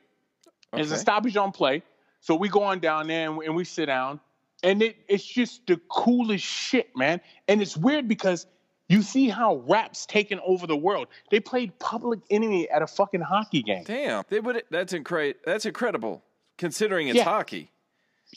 There's 0.72 0.93
a 0.93 0.98
stoppage 0.98 1.36
on 1.36 1.51
play. 1.51 1.84
So 2.22 2.36
we 2.36 2.48
go 2.48 2.63
on 2.63 2.79
down 2.79 3.07
there 3.07 3.29
and, 3.29 3.41
and 3.41 3.53
we 3.53 3.65
sit 3.65 3.88
down. 3.88 4.22
And 4.63 4.81
it, 4.81 4.96
it's 5.10 5.25
just 5.25 5.67
the 5.67 5.75
coolest 5.89 6.46
shit, 6.46 6.96
man. 6.96 7.19
And 7.50 7.62
it's 7.62 7.75
weird 7.75 8.07
because 8.07 8.48
you 8.89 9.01
see 9.01 9.27
how 9.29 9.58
rap's 9.67 10.06
taken 10.06 10.39
over 10.46 10.65
the 10.67 10.75
world. 10.77 11.08
They 11.29 11.39
played 11.39 11.77
Public 11.79 12.20
Enemy 12.29 12.70
at 12.70 12.82
a 12.82 12.88
fucking 12.88 13.22
hockey 13.22 13.62
game. 13.63 13.84
damn. 13.86 14.24
They 14.29 14.39
would. 14.39 14.63
That's 14.70 14.94
incredible. 14.94 15.39
That's 15.46 15.65
incredible, 15.65 16.24
considering 16.58 17.08
it's 17.10 17.17
Yeah. 17.17 17.24
hockey. 17.25 17.70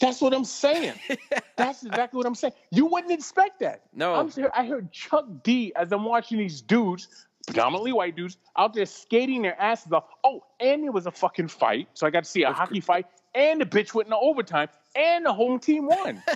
That's 0.01 0.21
what 0.21 0.33
I'm 0.33 0.45
saying. 0.45 0.95
That's 1.57 1.83
exactly 1.85 2.17
what 2.17 2.27
I'm 2.27 2.35
saying. 2.37 2.53
You 2.71 2.87
wouldn't 2.87 3.13
expect 3.13 3.59
that. 3.61 3.83
No. 3.93 4.15
I'm 4.15 4.31
here, 4.31 4.51
I 4.55 4.65
heard 4.65 4.93
Chuck 4.93 5.27
D 5.43 5.73
as 5.75 5.91
I'm 5.93 6.05
watching 6.05 6.39
these 6.39 6.61
dudes, 6.63 7.09
predominantly 7.47 7.93
white 7.93 8.15
dudes, 8.17 8.37
out 8.57 8.73
there 8.73 8.87
skating 8.87 9.43
their 9.43 9.61
asses 9.61 9.93
off. 9.93 10.05
Oh, 10.23 10.45
and 10.61 10.85
it 10.85 10.93
was 10.93 11.07
a 11.07 11.11
fucking 11.11 11.49
fight. 11.49 11.89
So 11.95 12.07
I 12.07 12.11
got 12.11 12.23
to 12.25 12.31
see 12.31 12.45
a 12.45 12.53
hockey 12.53 12.81
fight, 12.81 13.07
and 13.35 13.61
the 13.61 13.67
bitch 13.67 13.93
went 13.93 14.07
into 14.07 14.17
overtime, 14.19 14.69
and 14.95 15.27
the 15.27 15.33
home 15.33 15.59
team 15.59 15.87
won. 15.87 16.23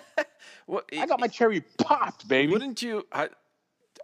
What? 0.66 0.86
I 0.98 1.06
got 1.06 1.20
my 1.20 1.28
cherry 1.28 1.60
popped, 1.78 2.26
baby. 2.26 2.50
Wouldn't 2.52 2.80
you? 2.82 3.06
I, 3.12 3.28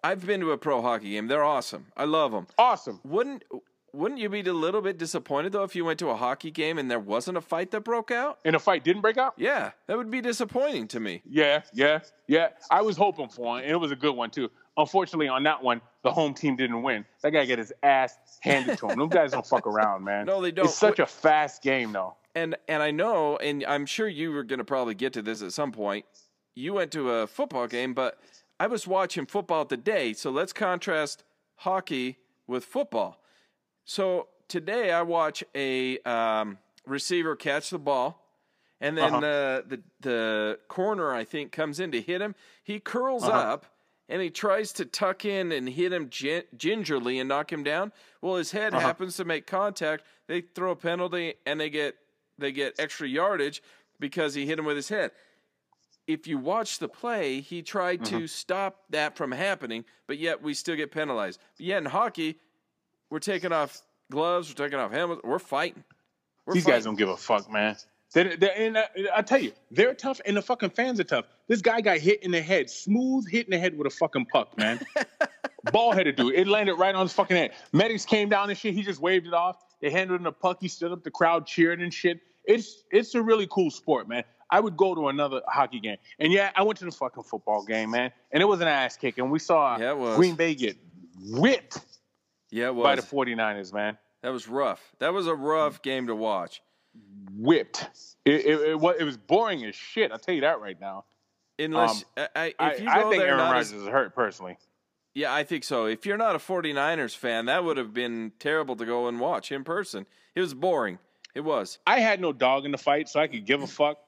I've 0.02 0.24
been 0.26 0.40
to 0.40 0.52
a 0.52 0.58
pro 0.58 0.82
hockey 0.82 1.10
game. 1.10 1.26
They're 1.26 1.44
awesome. 1.44 1.86
I 1.96 2.04
love 2.04 2.32
them. 2.32 2.46
Awesome. 2.58 3.00
Wouldn't 3.04 3.44
Wouldn't 3.92 4.20
you 4.20 4.28
be 4.28 4.40
a 4.40 4.52
little 4.52 4.80
bit 4.82 4.98
disappointed 4.98 5.52
though 5.52 5.64
if 5.64 5.74
you 5.74 5.84
went 5.84 5.98
to 6.00 6.08
a 6.08 6.16
hockey 6.16 6.50
game 6.50 6.78
and 6.78 6.90
there 6.90 7.00
wasn't 7.00 7.36
a 7.36 7.40
fight 7.40 7.70
that 7.72 7.80
broke 7.82 8.10
out? 8.10 8.38
And 8.44 8.54
a 8.54 8.58
fight 8.58 8.84
didn't 8.84 9.02
break 9.02 9.18
out? 9.18 9.34
Yeah, 9.36 9.72
that 9.86 9.96
would 9.96 10.10
be 10.10 10.20
disappointing 10.20 10.88
to 10.88 11.00
me. 11.00 11.22
Yeah, 11.28 11.62
yeah, 11.72 12.00
yeah. 12.26 12.48
I 12.70 12.82
was 12.82 12.96
hoping 12.96 13.28
for 13.28 13.44
one, 13.44 13.62
and 13.62 13.72
it 13.72 13.76
was 13.76 13.90
a 13.90 13.96
good 13.96 14.14
one 14.14 14.30
too. 14.30 14.50
Unfortunately, 14.76 15.28
on 15.28 15.42
that 15.42 15.62
one, 15.62 15.80
the 16.02 16.12
home 16.12 16.32
team 16.32 16.56
didn't 16.56 16.82
win. 16.82 17.04
That 17.22 17.32
guy 17.32 17.44
got 17.44 17.58
his 17.58 17.72
ass 17.82 18.16
handed 18.40 18.78
to 18.78 18.88
him. 18.88 18.98
Those 18.98 19.08
guys 19.08 19.32
don't 19.32 19.46
fuck 19.46 19.66
around, 19.66 20.04
man. 20.04 20.24
No, 20.24 20.40
they 20.40 20.52
don't. 20.52 20.66
It's 20.66 20.74
such 20.74 21.00
a 21.00 21.06
fast 21.06 21.62
game, 21.62 21.92
though. 21.92 22.14
And 22.34 22.56
and 22.68 22.82
I 22.82 22.92
know, 22.92 23.36
and 23.36 23.64
I'm 23.66 23.86
sure 23.86 24.08
you 24.08 24.30
were 24.30 24.44
going 24.44 24.60
to 24.60 24.64
probably 24.64 24.94
get 24.94 25.12
to 25.14 25.22
this 25.22 25.42
at 25.42 25.52
some 25.52 25.72
point. 25.72 26.06
You 26.54 26.74
went 26.74 26.92
to 26.92 27.10
a 27.10 27.26
football 27.26 27.66
game, 27.66 27.92
but 27.92 28.18
I 28.60 28.66
was 28.66 28.86
watching 28.86 29.24
football 29.24 29.64
today. 29.64 30.12
So 30.12 30.30
let's 30.30 30.52
contrast 30.52 31.24
hockey 31.56 32.18
with 32.46 32.62
football. 32.62 33.18
So 33.86 34.28
today 34.48 34.92
I 34.92 35.00
watch 35.00 35.42
a 35.54 35.98
um, 36.00 36.58
receiver 36.86 37.34
catch 37.36 37.70
the 37.70 37.78
ball, 37.78 38.22
and 38.78 38.98
then 38.98 39.14
Uh-huh. 39.14 39.20
the, 39.20 39.64
the 39.66 39.82
the 40.00 40.58
corner 40.68 41.14
I 41.14 41.24
think 41.24 41.52
comes 41.52 41.80
in 41.80 41.90
to 41.92 42.02
hit 42.02 42.20
him. 42.20 42.34
He 42.62 42.80
curls 42.80 43.24
up 43.24 43.64
and 44.10 44.20
he 44.20 44.28
tries 44.28 44.74
to 44.74 44.84
tuck 44.84 45.24
in 45.24 45.52
and 45.52 45.66
hit 45.68 45.90
him 45.92 46.10
gin- 46.10 46.44
gingerly 46.56 47.18
and 47.18 47.28
knock 47.30 47.50
him 47.50 47.62
down. 47.62 47.92
Well, 48.20 48.36
his 48.36 48.50
head 48.50 48.74
happens 48.74 49.16
to 49.16 49.24
make 49.24 49.46
contact. 49.46 50.04
They 50.26 50.42
throw 50.42 50.72
a 50.72 50.76
penalty 50.76 51.34
and 51.46 51.58
they 51.58 51.70
get 51.70 51.96
they 52.36 52.52
get 52.52 52.78
extra 52.78 53.08
yardage 53.08 53.62
because 53.98 54.34
he 54.34 54.44
hit 54.46 54.58
him 54.58 54.66
with 54.66 54.76
his 54.76 54.90
head. 54.90 55.12
If 56.12 56.26
you 56.26 56.38
watch 56.38 56.78
the 56.78 56.88
play, 56.88 57.40
he 57.40 57.62
tried 57.62 58.04
to 58.06 58.16
mm-hmm. 58.16 58.26
stop 58.26 58.80
that 58.90 59.16
from 59.16 59.30
happening, 59.30 59.84
but 60.06 60.18
yet 60.18 60.42
we 60.42 60.54
still 60.54 60.76
get 60.76 60.90
penalized. 60.90 61.40
But 61.56 61.66
yet 61.66 61.78
in 61.78 61.84
hockey, 61.84 62.36
we're 63.10 63.20
taking 63.20 63.52
off 63.52 63.82
gloves, 64.10 64.48
we're 64.48 64.64
taking 64.64 64.78
off 64.78 64.92
helmets, 64.92 65.20
we're 65.24 65.38
fighting. 65.38 65.84
We're 66.46 66.54
These 66.54 66.64
fighting. 66.64 66.76
guys 66.76 66.84
don't 66.84 66.96
give 66.96 67.08
a 67.08 67.16
fuck, 67.16 67.50
man. 67.50 67.76
They, 68.12 68.34
they, 68.34 68.66
and 68.66 68.76
I, 68.76 68.88
I 69.14 69.22
tell 69.22 69.40
you, 69.40 69.52
they're 69.70 69.94
tough, 69.94 70.20
and 70.26 70.36
the 70.36 70.42
fucking 70.42 70.70
fans 70.70 70.98
are 70.98 71.04
tough. 71.04 71.26
This 71.46 71.62
guy 71.62 71.80
got 71.80 71.98
hit 71.98 72.22
in 72.24 72.32
the 72.32 72.42
head, 72.42 72.68
smooth 72.68 73.28
hit 73.28 73.46
in 73.46 73.52
the 73.52 73.58
head 73.58 73.78
with 73.78 73.86
a 73.86 73.90
fucking 73.90 74.26
puck, 74.26 74.58
man. 74.58 74.80
Ball 75.72 75.92
headed 75.92 76.16
dude. 76.16 76.34
It 76.34 76.48
landed 76.48 76.74
right 76.74 76.94
on 76.94 77.02
his 77.02 77.12
fucking 77.12 77.36
head. 77.36 77.52
Medics 77.72 78.04
came 78.04 78.28
down 78.28 78.48
and 78.50 78.58
shit. 78.58 78.74
He 78.74 78.82
just 78.82 79.00
waved 79.00 79.26
it 79.26 79.34
off. 79.34 79.58
They 79.80 79.90
handed 79.90 80.14
him 80.14 80.22
the 80.24 80.32
puck. 80.32 80.58
He 80.60 80.68
stood 80.68 80.90
up. 80.90 81.04
The 81.04 81.10
crowd 81.10 81.46
cheered 81.46 81.80
and 81.80 81.92
shit. 81.92 82.20
It's 82.44 82.82
it's 82.90 83.14
a 83.14 83.22
really 83.22 83.46
cool 83.50 83.70
sport, 83.70 84.08
man. 84.08 84.24
I 84.50 84.60
would 84.60 84.76
go 84.76 84.94
to 84.94 85.08
another 85.08 85.40
hockey 85.46 85.80
game. 85.80 85.96
And 86.18 86.32
yeah, 86.32 86.50
I 86.54 86.62
went 86.62 86.78
to 86.80 86.84
the 86.84 86.90
fucking 86.90 87.22
football 87.22 87.64
game, 87.64 87.90
man. 87.90 88.10
And 88.32 88.42
it 88.42 88.46
was 88.46 88.60
an 88.60 88.68
ass 88.68 88.96
kick. 88.96 89.18
And 89.18 89.30
we 89.30 89.38
saw 89.38 89.78
Yeah. 89.78 90.14
Green 90.16 90.34
Bay 90.34 90.54
get 90.54 90.76
whipped 91.22 91.78
Yeah, 92.50 92.72
by 92.72 92.96
the 92.96 93.02
was. 93.02 93.10
49ers, 93.28 93.72
man. 93.72 93.96
That 94.22 94.30
was 94.30 94.48
rough. 94.48 94.82
That 94.98 95.12
was 95.12 95.26
a 95.26 95.34
rough 95.34 95.82
game 95.82 96.08
to 96.08 96.14
watch. 96.16 96.62
whipped. 97.36 97.88
It, 98.24 98.44
it, 98.46 98.60
it, 98.70 98.80
was, 98.80 98.96
it 98.98 99.04
was 99.04 99.16
boring 99.16 99.64
as 99.64 99.74
shit. 99.74 100.12
I'll 100.12 100.18
tell 100.18 100.34
you 100.34 100.40
that 100.42 100.60
right 100.60 100.78
now. 100.80 101.04
Unless 101.58 102.04
Um, 102.16 102.26
I, 102.34 102.54
I, 102.58 102.68
if 102.74 102.88
I, 102.88 103.00
go 103.02 103.06
I 103.06 103.10
think 103.10 103.22
there 103.22 103.28
Aaron 103.28 103.52
Rodgers 103.52 103.72
is 103.72 103.86
hurt 103.86 104.14
personally. 104.14 104.56
yeah, 105.14 105.32
I 105.32 105.44
think 105.44 105.62
so. 105.64 105.86
If 105.86 106.06
you're 106.06 106.16
not 106.16 106.34
a 106.34 106.38
49ers 106.38 107.14
fan, 107.16 107.46
that 107.46 107.64
would 107.64 107.76
have 107.76 107.92
been 107.94 108.32
terrible 108.38 108.76
to 108.76 108.84
go 108.86 109.08
and 109.08 109.20
watch 109.20 109.52
in 109.52 109.62
person. 109.64 110.06
It 110.34 110.40
was 110.40 110.54
boring. 110.54 110.98
It 111.34 111.40
was. 111.40 111.78
I 111.86 112.00
had 112.00 112.20
no 112.20 112.32
dog 112.32 112.64
in 112.64 112.72
the 112.72 112.78
fight, 112.78 113.08
so 113.08 113.20
I 113.20 113.26
could 113.28 113.44
give 113.46 113.62
a 113.62 113.66
fuck. 113.66 113.98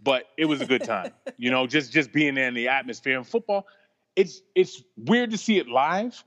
But 0.00 0.24
it 0.36 0.44
was 0.44 0.60
a 0.60 0.66
good 0.66 0.84
time, 0.84 1.12
you 1.38 1.50
know, 1.50 1.66
just 1.66 1.92
just 1.92 2.12
being 2.12 2.34
there 2.34 2.46
in 2.48 2.54
the 2.54 2.68
atmosphere. 2.68 3.16
and 3.16 3.26
football, 3.26 3.66
it's 4.14 4.42
it's 4.54 4.82
weird 4.96 5.30
to 5.32 5.38
see 5.38 5.58
it 5.58 5.68
live, 5.68 6.22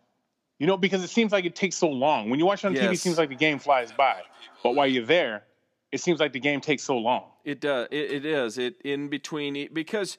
you 0.60 0.68
know, 0.68 0.76
because 0.78 1.04
it 1.04 1.10
seems 1.10 1.32
like 1.32 1.46
it 1.46 1.56
takes 1.56 1.78
so 1.78 1.88
long. 1.90 2.30
When 2.30 2.38
you 2.40 2.46
watch 2.46 2.64
it 2.66 2.68
on 2.68 2.74
TV, 2.76 2.94
it 2.94 3.00
seems 3.00 3.18
like 3.18 3.30
the 3.30 3.36
game 3.36 3.60
flies 3.60 3.92
by. 3.94 4.22
But 4.62 4.76
while 4.76 4.88
you're 4.88 5.06
there, 5.06 5.44
it 5.92 6.02
seems 6.02 6.20
like 6.20 6.34
the 6.34 6.40
game 6.40 6.60
takes 6.60 6.84
so 6.84 6.98
long. 6.98 7.24
It 7.46 7.62
does. 7.62 7.88
It, 7.92 8.12
it 8.12 8.26
is. 8.26 8.58
It 8.58 8.76
in 8.84 9.08
between 9.08 9.70
because 9.74 10.18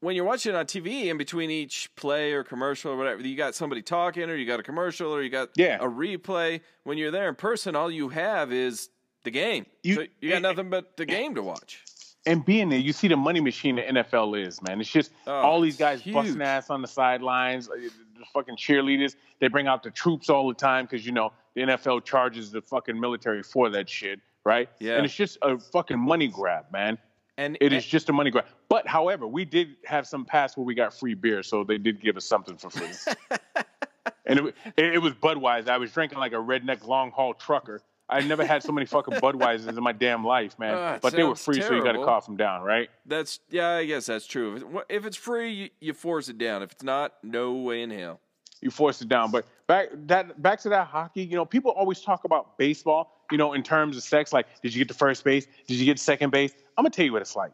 when 0.00 0.16
you're 0.16 0.24
watching 0.24 0.52
it 0.52 0.56
on 0.58 0.66
TV, 0.66 1.04
in 1.06 1.16
between 1.18 1.50
each 1.50 1.88
play 1.96 2.32
or 2.32 2.42
commercial 2.44 2.92
or 2.92 2.96
whatever, 2.96 3.22
you 3.22 3.36
got 3.36 3.54
somebody 3.54 3.80
talking, 3.80 4.24
or 4.28 4.34
you 4.34 4.44
got 4.44 4.58
a 4.60 4.62
commercial, 4.64 5.14
or 5.14 5.22
you 5.22 5.30
got 5.30 5.50
Yeah. 5.56 5.78
a 5.80 5.86
replay. 5.88 6.60
When 6.82 6.98
you're 6.98 7.10
there 7.12 7.28
in 7.28 7.34
person, 7.36 7.76
all 7.76 7.90
you 7.90 8.08
have 8.10 8.52
is 8.52 8.90
the 9.22 9.30
game. 9.30 9.66
You- 9.84 9.94
so 9.94 10.00
you 10.20 10.28
got 10.30 10.36
and- 10.36 10.42
nothing 10.42 10.68
but 10.68 10.96
the 10.96 11.06
game 11.06 11.36
to 11.36 11.42
watch. 11.42 11.82
And 12.26 12.44
being 12.44 12.68
there, 12.68 12.78
you 12.78 12.92
see 12.92 13.08
the 13.08 13.16
money 13.16 13.40
machine 13.40 13.76
the 13.76 13.82
NFL 13.82 14.44
is, 14.44 14.60
man. 14.62 14.80
It's 14.80 14.90
just 14.90 15.12
Oh, 15.26 15.32
all 15.32 15.60
these 15.60 15.76
guys 15.76 16.00
huge. 16.02 16.14
busting 16.14 16.42
ass 16.42 16.70
on 16.70 16.82
the 16.82 16.88
sidelines, 16.88 17.68
uh, 17.68 17.74
the 18.18 18.24
fucking 18.34 18.56
cheerleaders. 18.56 19.14
They 19.38 19.48
bring 19.48 19.66
out 19.68 19.82
the 19.82 19.90
troops 19.90 20.28
all 20.28 20.48
the 20.48 20.54
time 20.54 20.84
because 20.86 21.06
you 21.06 21.12
know 21.12 21.32
the 21.54 21.62
NFL 21.62 22.04
charges 22.04 22.50
the 22.50 22.60
fucking 22.62 22.98
military 22.98 23.42
for 23.42 23.70
that 23.70 23.88
shit, 23.88 24.20
right? 24.44 24.68
Yeah. 24.78 24.96
And 24.96 25.04
it's 25.04 25.14
just 25.14 25.38
a 25.42 25.58
fucking 25.58 25.98
money 25.98 26.28
grab, 26.28 26.66
man. 26.72 26.98
And 27.38 27.58
It 27.60 27.72
is 27.74 27.84
just 27.84 28.08
a 28.08 28.12
money 28.14 28.30
grab. 28.30 28.46
But 28.70 28.86
however, 28.88 29.26
we 29.26 29.44
did 29.44 29.76
have 29.84 30.06
some 30.06 30.24
pass 30.24 30.56
where 30.56 30.64
we 30.64 30.74
got 30.74 30.94
free 30.98 31.12
beer, 31.14 31.42
so 31.42 31.64
they 31.64 31.76
did 31.78 32.00
give 32.00 32.16
us 32.16 32.24
something 32.24 32.56
for 32.56 32.70
free. 32.70 32.88
and 34.26 34.38
it, 34.40 34.54
it 34.76 35.02
was 35.02 35.12
Budweiser. 35.14 35.68
I 35.68 35.76
was 35.76 35.92
drinking 35.92 36.18
like 36.18 36.32
a 36.32 36.36
redneck 36.36 36.86
long 36.86 37.10
haul 37.10 37.34
trucker. 37.34 37.82
I 38.08 38.20
never 38.20 38.44
had 38.46 38.62
so 38.62 38.70
many 38.72 38.86
fucking 38.86 39.14
Budweisers 39.14 39.68
in 39.76 39.82
my 39.82 39.92
damn 39.92 40.24
life, 40.24 40.58
man. 40.58 40.94
It 40.96 41.02
but 41.02 41.12
they 41.12 41.24
were 41.24 41.34
free, 41.34 41.60
so 41.60 41.74
you 41.74 41.82
got 41.82 41.92
to 41.92 42.04
cough 42.04 42.26
them 42.26 42.36
down, 42.36 42.62
right? 42.62 42.88
That's 43.04 43.40
yeah, 43.50 43.70
I 43.70 43.84
guess 43.84 44.06
that's 44.06 44.26
true. 44.26 44.56
If, 44.56 44.62
it- 44.62 44.86
if 44.88 45.06
it's 45.06 45.16
free, 45.16 45.52
you, 45.52 45.70
you 45.80 45.92
force 45.92 46.28
it 46.28 46.38
down. 46.38 46.62
If 46.62 46.72
it's 46.72 46.82
not, 46.84 47.14
no 47.24 47.52
way 47.54 47.82
in 47.82 47.90
hell. 47.90 48.20
you 48.60 48.70
force 48.70 49.02
it 49.02 49.08
down. 49.08 49.30
But 49.32 49.44
back 49.66 49.88
that 50.06 50.40
back 50.40 50.60
to 50.60 50.68
that 50.68 50.86
hockey, 50.86 51.24
you 51.24 51.34
know, 51.36 51.44
people 51.44 51.72
always 51.72 52.00
talk 52.00 52.22
about 52.24 52.56
baseball, 52.58 53.24
you 53.32 53.38
know, 53.38 53.54
in 53.54 53.62
terms 53.64 53.96
of 53.96 54.02
sex. 54.04 54.32
Like, 54.32 54.46
did 54.62 54.72
you 54.72 54.78
get 54.84 54.88
to 54.88 54.94
first 54.94 55.24
base? 55.24 55.46
Did 55.66 55.78
you 55.78 55.84
get 55.84 55.96
to 55.96 56.02
second 56.02 56.30
base? 56.30 56.52
I'm 56.78 56.84
gonna 56.84 56.90
tell 56.90 57.04
you 57.04 57.12
what 57.12 57.22
it's 57.22 57.34
like. 57.36 57.52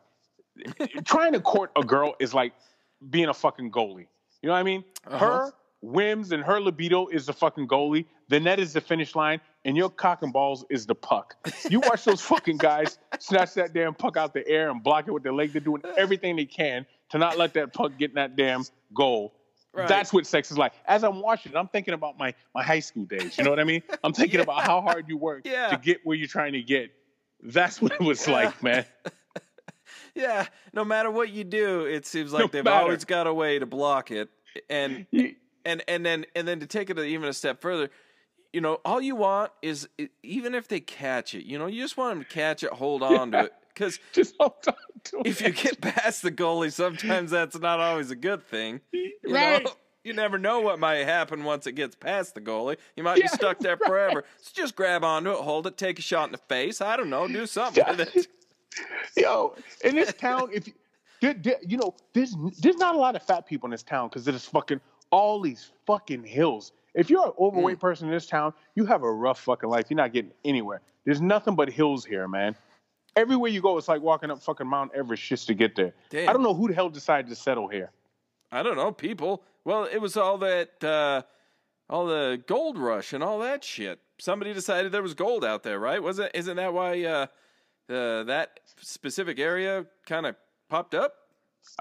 Trying 1.05 1.33
to 1.33 1.41
court 1.41 1.71
a 1.77 1.83
girl 1.83 2.15
is 2.21 2.35
like 2.35 2.53
being 3.09 3.29
a 3.29 3.35
fucking 3.35 3.71
goalie. 3.71 4.07
You 4.43 4.49
know 4.49 4.53
what 4.53 4.59
I 4.59 4.63
mean? 4.65 4.85
Uh-huh. 5.07 5.19
Her 5.19 5.53
whims 5.83 6.33
and 6.33 6.43
her 6.43 6.61
libido 6.61 7.09
is 7.09 7.27
the 7.27 7.33
fucking 7.33 7.69
goalie. 7.69 8.07
The 8.29 8.41
net 8.41 8.59
is 8.59 8.73
the 8.73 8.81
finish 8.81 9.15
line, 9.15 9.41
and 9.65 9.77
your 9.77 9.91
cock 9.91 10.23
and 10.23 10.33
balls 10.33 10.65
is 10.71 10.87
the 10.87 10.95
puck. 10.95 11.37
You 11.69 11.81
watch 11.81 12.05
those 12.05 12.21
fucking 12.23 12.57
guys 12.57 12.99
snatch 13.19 13.55
that 13.55 13.75
damn 13.75 13.93
puck 13.95 14.17
out 14.17 14.33
the 14.33 14.47
air 14.49 14.71
and 14.71 14.83
block 14.83 15.07
it 15.09 15.11
with 15.13 15.23
their 15.23 15.35
leg. 15.35 15.53
They're 15.53 15.61
doing 15.61 15.83
everything 15.99 16.37
they 16.37 16.47
can 16.47 16.87
to 17.11 17.19
not 17.19 17.37
let 17.37 17.53
that 17.55 17.73
puck 17.75 17.93
get 17.99 18.11
in 18.11 18.15
that 18.15 18.37
damn 18.37 18.65
goal. 18.95 19.35
Right. 19.75 19.89
That's 19.89 20.13
what 20.13 20.27
sex 20.27 20.51
is 20.51 20.59
like. 20.59 20.73
As 20.87 21.03
I'm 21.03 21.21
watching 21.21 21.53
it, 21.53 21.57
I'm 21.59 21.69
thinking 21.69 21.95
about 21.95 22.19
my 22.19 22.35
my 22.55 22.63
high 22.63 22.81
school 22.81 23.05
days. 23.05 23.37
You 23.39 23.45
know 23.45 23.51
what 23.51 23.59
I 23.61 23.65
mean? 23.65 23.83
I'm 24.05 24.13
thinking 24.13 24.39
Yeah. 24.39 24.45
about 24.45 24.63
how 24.65 24.81
hard 24.83 25.07
you 25.09 25.17
work 25.17 25.47
Yeah. 25.47 25.69
to 25.71 25.77
get 25.79 26.01
where 26.05 26.17
you're 26.17 26.29
trying 26.29 26.53
to 26.53 26.63
get. 26.63 26.91
That's 27.43 27.81
what 27.83 27.93
it 27.93 28.01
was 28.01 28.27
Yeah. 28.27 28.35
like, 28.35 28.63
man. 28.63 28.85
Yeah, 30.15 30.47
no 30.75 30.85
matter 30.85 31.11
what 31.11 31.31
you 31.31 31.43
do, 31.45 31.87
it 31.87 32.05
seems 32.07 32.33
like 32.33 32.41
No 32.41 32.47
they've 32.47 32.65
matter. 32.65 32.83
always 32.83 33.05
got 33.05 33.27
a 33.27 33.33
way 33.33 33.59
to 33.59 33.65
block 33.67 34.11
it. 34.11 34.29
And 34.69 35.07
You- 35.11 35.35
and 35.65 35.83
and 35.89 36.05
then 36.05 36.27
and 36.35 36.47
then 36.47 36.61
to 36.61 36.67
take 36.67 36.91
it 36.91 36.99
even 36.99 37.29
a 37.29 37.33
step 37.33 37.61
further, 37.61 37.91
you 38.53 38.61
know, 38.61 38.81
all 38.85 39.01
you 39.01 39.17
want 39.17 39.53
is 39.63 39.89
even 40.23 40.55
if 40.55 40.69
they 40.69 40.81
catch 40.81 41.35
it, 41.35 41.45
you 41.45 41.59
know, 41.59 41.67
you 41.67 41.83
just 41.83 41.97
want 41.97 42.15
them 42.17 42.25
to 42.25 42.31
catch 42.31 42.63
it, 42.63 42.71
hold 42.73 43.03
on 43.03 43.33
to 43.33 43.45
it, 43.45 43.53
because 43.75 43.99
Just 44.13 44.35
hold 44.39 44.55
on 44.67 44.75
to 45.05 45.23
if 45.25 45.41
you 45.41 45.51
get 45.51 45.81
past 45.81 46.23
the 46.23 46.31
goalie, 46.31 46.73
sometimes 46.73 47.31
that's 47.31 47.59
not 47.59 47.81
always 47.81 48.11
a 48.11 48.17
good 48.17 48.43
thing. 48.47 48.81
You 48.93 49.35
Right. 49.35 49.65
Know? 49.65 49.71
You 50.05 50.13
never 50.15 50.37
know 50.37 50.59
what 50.59 50.81
might 50.81 51.05
happen 51.05 51.45
once 51.45 51.65
it 51.69 51.75
gets 51.75 51.95
past 51.95 52.35
the 52.35 52.41
goalie. 52.41 52.77
You 52.97 53.05
might 53.05 53.21
be 53.23 53.29
stuck 53.29 53.61
there 53.61 53.77
right. 53.77 53.87
forever. 53.89 54.25
So 54.41 54.51
just 54.53 54.75
grab 54.75 55.05
onto 55.05 55.31
it, 55.31 55.37
hold 55.37 55.69
it, 55.69 55.77
take 55.77 56.01
a 56.01 56.03
shot 56.03 56.27
in 56.27 56.33
the 56.33 56.39
face. 56.39 56.81
I 56.81 56.97
don't 56.97 57.09
know, 57.09 57.29
do 57.29 57.47
something 57.47 57.85
with 57.89 58.01
it. 58.01 58.27
Yo, 59.17 59.55
in 59.85 59.95
this 59.95 60.13
town, 60.13 60.51
if 60.53 60.67
you, 61.21 61.35
you 61.65 61.77
know, 61.77 61.95
there's 62.15 62.35
there's 62.61 62.79
not 62.79 62.97
a 62.97 62.99
lot 62.99 63.15
of 63.15 63.23
fat 63.23 63.47
people 63.47 63.69
in 63.69 63.71
this 63.71 63.85
town 63.85 64.09
because 64.09 64.27
it 64.27 64.35
is 64.35 64.45
fucking 64.45 64.81
all 65.13 65.41
these 65.41 65.71
fucking 65.87 66.25
hills. 66.25 66.73
If 66.95 67.09
you're 67.09 67.25
an 67.25 67.33
overweight 67.39 67.79
person 67.79 68.09
in 68.09 68.13
this 68.13 68.27
town, 68.27 68.53
you 68.75 68.85
have 68.87 69.03
a 69.03 69.13
rough 69.13 69.41
fucking 69.41 69.69
life. 69.69 69.87
You're 69.89 69.97
not 69.97 70.13
getting 70.13 70.33
anywhere. 70.45 70.81
There's 71.05 71.21
nothing 71.21 71.55
but 71.55 71.71
hills 71.71 72.05
here, 72.05 72.27
man. 72.27 72.57
Everywhere 73.15 73.51
you 73.51 73.61
go, 73.61 73.79
it's 73.79 73.89
like 73.89 74.03
walking 74.03 74.31
up 74.31 74.43
fucking 74.43 74.67
Mount 74.67 74.93
Everest 74.95 75.23
just 75.23 75.47
to 75.47 75.55
get 75.55 75.77
there. 75.77 75.93
Damn. 76.11 76.29
I 76.29 76.33
don't 76.33 76.43
know 76.43 76.55
who 76.55 76.69
the 76.69 76.75
hell 76.75 76.89
decided 76.89 77.29
to 77.29 77.37
settle 77.37 77.69
here. 77.69 77.91
I 78.51 78.63
don't 78.63 78.77
know, 78.77 78.91
people. 78.91 79.43
Well, 79.65 79.85
it 79.85 79.99
was 79.99 80.17
all 80.17 80.39
that, 80.39 80.83
uh, 80.83 81.23
all 81.89 82.07
the 82.07 82.43
gold 82.47 82.79
rush 82.79 83.13
and 83.13 83.23
all 83.23 83.39
that 83.41 83.63
shit. 83.65 84.01
Somebody 84.19 84.55
decided 84.55 84.93
there 84.93 85.03
was 85.03 85.15
gold 85.15 85.45
out 85.45 85.63
there, 85.63 85.79
right? 85.79 86.03
Wasn't? 86.03 86.31
Isn't 86.35 86.57
that 86.57 86.73
why 86.73 87.05
uh, 87.05 87.27
uh, 87.91 88.25
that 88.25 88.61
specific 88.81 89.39
area 89.39 89.87
kind 90.07 90.27
of 90.27 90.37
popped 90.69 90.95
up? 90.95 91.15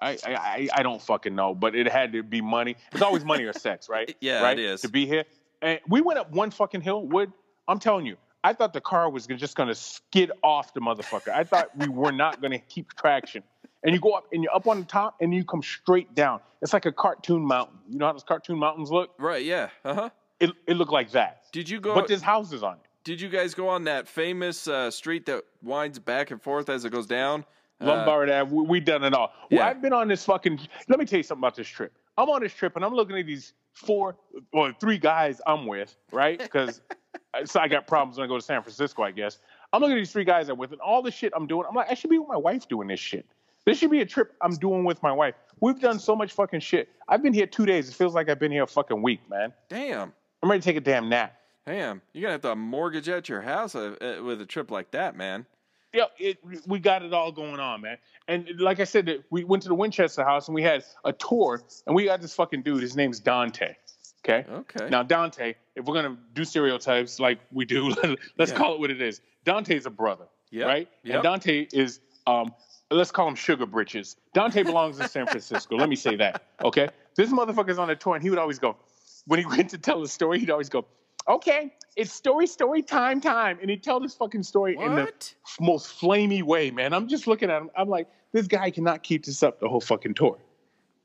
I, 0.02 0.18
I 0.26 0.34
I- 0.36 0.70
I 0.76 0.84
don't 0.84 1.02
fucking 1.02 1.36
know, 1.36 1.54
but 1.56 1.76
it 1.76 1.88
had 1.88 2.14
to 2.14 2.24
be 2.24 2.42
money. 2.42 2.76
It's 2.92 3.02
always 3.02 3.24
money 3.26 3.44
or 3.44 3.54
sex, 3.54 3.90
right? 3.90 4.16
Yeah, 4.22 4.42
right? 4.42 4.58
it 4.58 4.64
is. 4.66 4.82
To 4.82 4.90
be 4.90 5.06
here, 5.06 5.26
and 5.62 5.80
we 5.88 6.02
went 6.02 6.20
up 6.20 6.32
one 6.32 6.52
fucking 6.52 6.82
hill. 6.82 7.04
Wood, 7.06 7.32
I'm 7.68 7.80
telling 7.80 8.06
you, 8.06 8.18
I 8.44 8.54
thought 8.54 8.74
the 8.74 8.82
car 8.82 9.10
was 9.10 9.28
just 9.28 9.56
gonna 9.56 9.76
skid 9.76 10.32
off 10.44 10.74
the 10.74 10.82
motherfucker. 10.82 11.30
I 11.34 11.44
thought 11.44 11.76
we 11.78 11.88
were 11.88 12.12
not 12.12 12.42
gonna 12.42 12.60
keep 12.60 12.94
traction. 12.96 13.44
And 13.84 13.96
you 13.96 14.00
go 14.00 14.12
up, 14.12 14.26
and 14.32 14.44
you're 14.44 14.56
up 14.56 14.68
on 14.68 14.80
the 14.80 14.86
top, 14.86 15.16
and 15.22 15.34
you 15.34 15.44
come 15.44 15.64
straight 15.64 16.14
down. 16.14 16.40
It's 16.62 16.72
like 16.74 16.86
a 16.86 16.92
cartoon 16.92 17.42
mountain. 17.44 17.80
You 17.90 17.98
know 17.98 18.06
how 18.06 18.12
those 18.12 18.24
cartoon 18.24 18.60
mountains 18.60 18.92
look? 18.92 19.10
Right? 19.18 19.44
Yeah. 19.44 19.70
Uh 19.84 19.94
huh. 19.96 20.10
It 20.40 20.52
it 20.68 20.76
looked 20.76 20.92
like 20.92 21.12
that. 21.12 21.44
Did 21.52 21.68
you 21.68 21.80
go? 21.80 21.96
But 21.96 22.08
there's 22.08 22.22
houses 22.22 22.62
on 22.62 22.74
it. 22.74 22.80
did 23.04 23.20
you 23.20 23.30
guys 23.30 23.56
go 23.56 23.68
on 23.70 23.84
that 23.86 24.08
famous 24.08 24.68
uh, 24.68 24.92
street 24.92 25.26
that 25.26 25.44
winds 25.64 25.98
back 25.98 26.30
and 26.30 26.40
forth 26.42 26.70
as 26.70 26.86
it 26.86 26.92
goes 26.92 27.08
down? 27.08 27.44
Uh, 27.82 27.86
Lombard 27.86 28.30
Ave. 28.30 28.52
We, 28.52 28.64
we 28.64 28.80
done 28.80 29.04
it 29.04 29.14
all. 29.14 29.34
Well. 29.50 29.64
I've 29.64 29.82
been 29.82 29.94
on 29.94 30.08
this 30.08 30.24
fucking. 30.26 30.60
Let 30.88 31.00
me 31.00 31.06
tell 31.06 31.18
you 31.18 31.24
something 31.24 31.42
about 31.42 31.56
this 31.56 31.68
trip. 31.68 31.94
I'm 32.18 32.30
on 32.30 32.42
this 32.42 32.54
trip 32.54 32.76
and 32.76 32.86
I'm 32.86 32.94
looking 32.94 33.18
at 33.18 33.26
these 33.26 33.54
four 33.74 34.16
or 34.54 34.74
three 34.80 34.98
guys 34.98 35.42
I'm 35.48 35.66
with, 35.66 35.96
right? 36.12 36.38
Because 36.38 36.82
so 37.46 37.60
I 37.60 37.68
got 37.68 37.88
problems 37.88 38.18
when 38.18 38.26
I 38.26 38.28
go 38.28 38.38
to 38.38 38.44
San 38.44 38.62
Francisco, 38.62 39.04
I 39.04 39.12
guess. 39.12 39.40
I'm 39.74 39.82
looking 39.82 39.98
at 39.98 40.00
these 40.00 40.12
three 40.12 40.26
guys 40.26 40.50
I'm 40.50 40.58
with, 40.58 40.72
and 40.72 40.82
all 40.82 41.02
the 41.02 41.12
shit 41.12 41.32
I'm 41.36 41.48
doing. 41.48 41.66
I'm 41.68 41.76
like, 41.76 41.90
I 41.90 41.94
should 41.94 42.10
be 42.10 42.20
with 42.20 42.28
my 42.28 42.38
wife 42.38 42.68
doing 42.68 42.88
this 42.88 43.00
shit. 43.00 43.26
This 43.66 43.78
should 43.78 43.92
be 43.92 44.02
a 44.02 44.06
trip 44.06 44.34
I'm 44.42 44.56
doing 44.56 44.84
with 44.84 45.02
my 45.04 45.12
wife. 45.12 45.36
We've 45.60 45.80
done 45.80 46.00
so 46.00 46.16
much 46.16 46.34
fucking 46.34 46.62
shit. 46.62 46.90
I've 47.08 47.22
been 47.22 47.34
here 47.34 47.46
two 47.46 47.66
days. 47.66 47.88
It 47.90 47.94
feels 47.94 48.16
like 48.16 48.28
I've 48.30 48.40
been 48.40 48.52
here 48.52 48.64
a 48.64 48.68
fucking 48.68 49.02
week, 49.02 49.22
man. 49.30 49.54
Damn. 49.70 50.12
I'm 50.42 50.50
ready 50.50 50.62
to 50.62 50.66
take 50.66 50.78
a 50.78 50.82
damn 50.82 51.08
nap. 51.08 51.36
Damn. 51.68 52.02
You're 52.14 52.24
gonna 52.24 52.32
have 52.34 52.42
to 52.42 52.56
mortgage 52.56 53.08
out 53.08 53.30
your 53.30 53.42
house 53.42 53.76
uh, 53.76 53.96
uh, 54.02 54.24
with 54.24 54.42
a 54.42 54.46
trip 54.46 54.72
like 54.72 54.92
that, 54.92 55.16
man. 55.16 55.46
Yeah, 55.94 56.06
it, 56.18 56.38
we 56.66 56.80
got 56.80 57.04
it 57.04 57.14
all 57.14 57.32
going 57.32 57.60
on, 57.60 57.82
man. 57.82 57.98
And 58.28 58.48
like 58.60 58.80
I 58.80 58.86
said, 58.86 59.24
we 59.30 59.44
went 59.44 59.64
to 59.64 59.70
the 59.70 59.76
Winchester 59.76 60.24
house 60.24 60.48
and 60.48 60.56
we 60.56 60.64
had 60.64 60.86
a 61.04 61.12
tour, 61.12 61.62
and 61.86 61.96
we 61.96 62.06
got 62.06 62.22
this 62.22 62.34
fucking 62.34 62.62
dude. 62.62 62.82
His 62.82 62.96
name's 62.96 63.20
Dante. 63.20 63.76
Okay. 64.24 64.46
Okay. 64.50 64.88
Now 64.90 65.04
Dante, 65.04 65.56
if 65.76 65.86
we're 65.86 65.96
gonna 65.96 66.18
do 66.34 66.46
stereotypes 66.46 67.20
like 67.20 67.40
we 67.52 67.66
do, 67.66 67.90
let's 68.38 68.52
Yeah. 68.52 68.58
call 68.58 68.74
it 68.76 68.80
what 68.80 68.92
it 68.92 69.02
is. 69.02 69.20
Dante's 69.44 69.86
a 69.86 69.90
brother, 69.90 70.26
Yep, 70.52 70.68
right? 70.68 70.88
yep. 71.04 71.16
And 71.16 71.24
Dante 71.24 71.68
is, 71.74 72.00
um, 72.28 72.54
let's 72.92 73.12
call 73.12 73.28
him 73.28 73.36
Sugar 73.36 73.66
Britches. 73.66 74.16
Dante 74.34 74.62
belongs 74.64 75.00
in 75.00 75.08
San 75.10 75.26
Francisco. 75.26 75.76
Let 75.76 75.90
me 75.90 75.96
say 75.96 76.16
that. 76.18 76.44
Okay. 76.64 76.90
This 77.16 77.32
motherfucker's 77.32 77.80
on 77.80 77.90
a 77.90 77.96
tour, 77.96 78.14
and 78.16 78.24
he 78.24 78.30
would 78.30 78.40
always 78.40 78.60
go 78.60 78.78
when 79.26 79.40
he 79.40 79.46
went 79.58 79.72
to 79.72 79.78
tell 79.80 80.02
a 80.04 80.08
story. 80.08 80.40
He'd 80.40 80.52
always 80.52 80.70
go, 80.70 80.86
"Okay, 81.28 81.74
it's 81.96 82.12
story, 82.14 82.48
story 82.48 82.82
time, 82.82 83.22
time," 83.22 83.58
and 83.62 83.70
he'd 83.70 83.84
tell 83.84 84.00
this 84.00 84.14
fucking 84.16 84.44
story 84.44 84.76
in 84.80 84.96
the 84.96 85.02
What? 85.04 85.34
most 85.60 86.00
flamey 86.00 86.44
way, 86.44 86.72
man. 86.72 86.94
I'm 86.94 87.08
just 87.08 87.28
looking 87.28 87.50
at 87.50 87.62
him. 87.62 87.70
I'm 87.78 87.90
like, 87.90 88.08
this 88.32 88.48
guy 88.48 88.70
cannot 88.72 89.04
keep 89.04 89.26
this 89.26 89.44
up 89.44 89.60
the 89.60 89.68
whole 89.70 89.82
fucking 89.82 90.14
tour, 90.14 90.38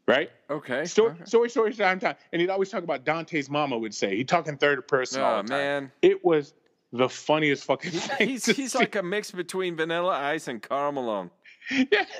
right? 0.06 0.30
Okay. 0.50 0.84
Story, 0.84 1.12
okay. 1.12 1.24
story, 1.24 1.50
story, 1.50 1.74
time, 1.74 1.98
time. 1.98 2.16
And 2.32 2.40
he'd 2.40 2.50
always 2.50 2.70
talk 2.70 2.82
about 2.84 3.04
Dante's 3.04 3.50
mama 3.50 3.76
would 3.76 3.94
say. 3.94 4.16
He'd 4.16 4.28
talk 4.28 4.46
in 4.48 4.56
third 4.56 4.86
person 4.88 5.22
all 5.22 5.40
Oh 5.40 5.42
the 5.42 5.48
time. 5.48 5.58
man. 5.58 5.92
It 6.02 6.24
was 6.24 6.54
the 6.92 7.08
funniest 7.08 7.64
fucking 7.64 7.90
thing. 7.90 8.28
He's 8.28 8.46
he's 8.46 8.72
see. 8.72 8.78
like 8.78 8.94
a 8.96 9.02
mix 9.02 9.30
between 9.32 9.76
Vanilla 9.76 10.12
Ice 10.16 10.48
and 10.48 10.64
Malone. 10.70 11.30
Yeah. 11.70 12.04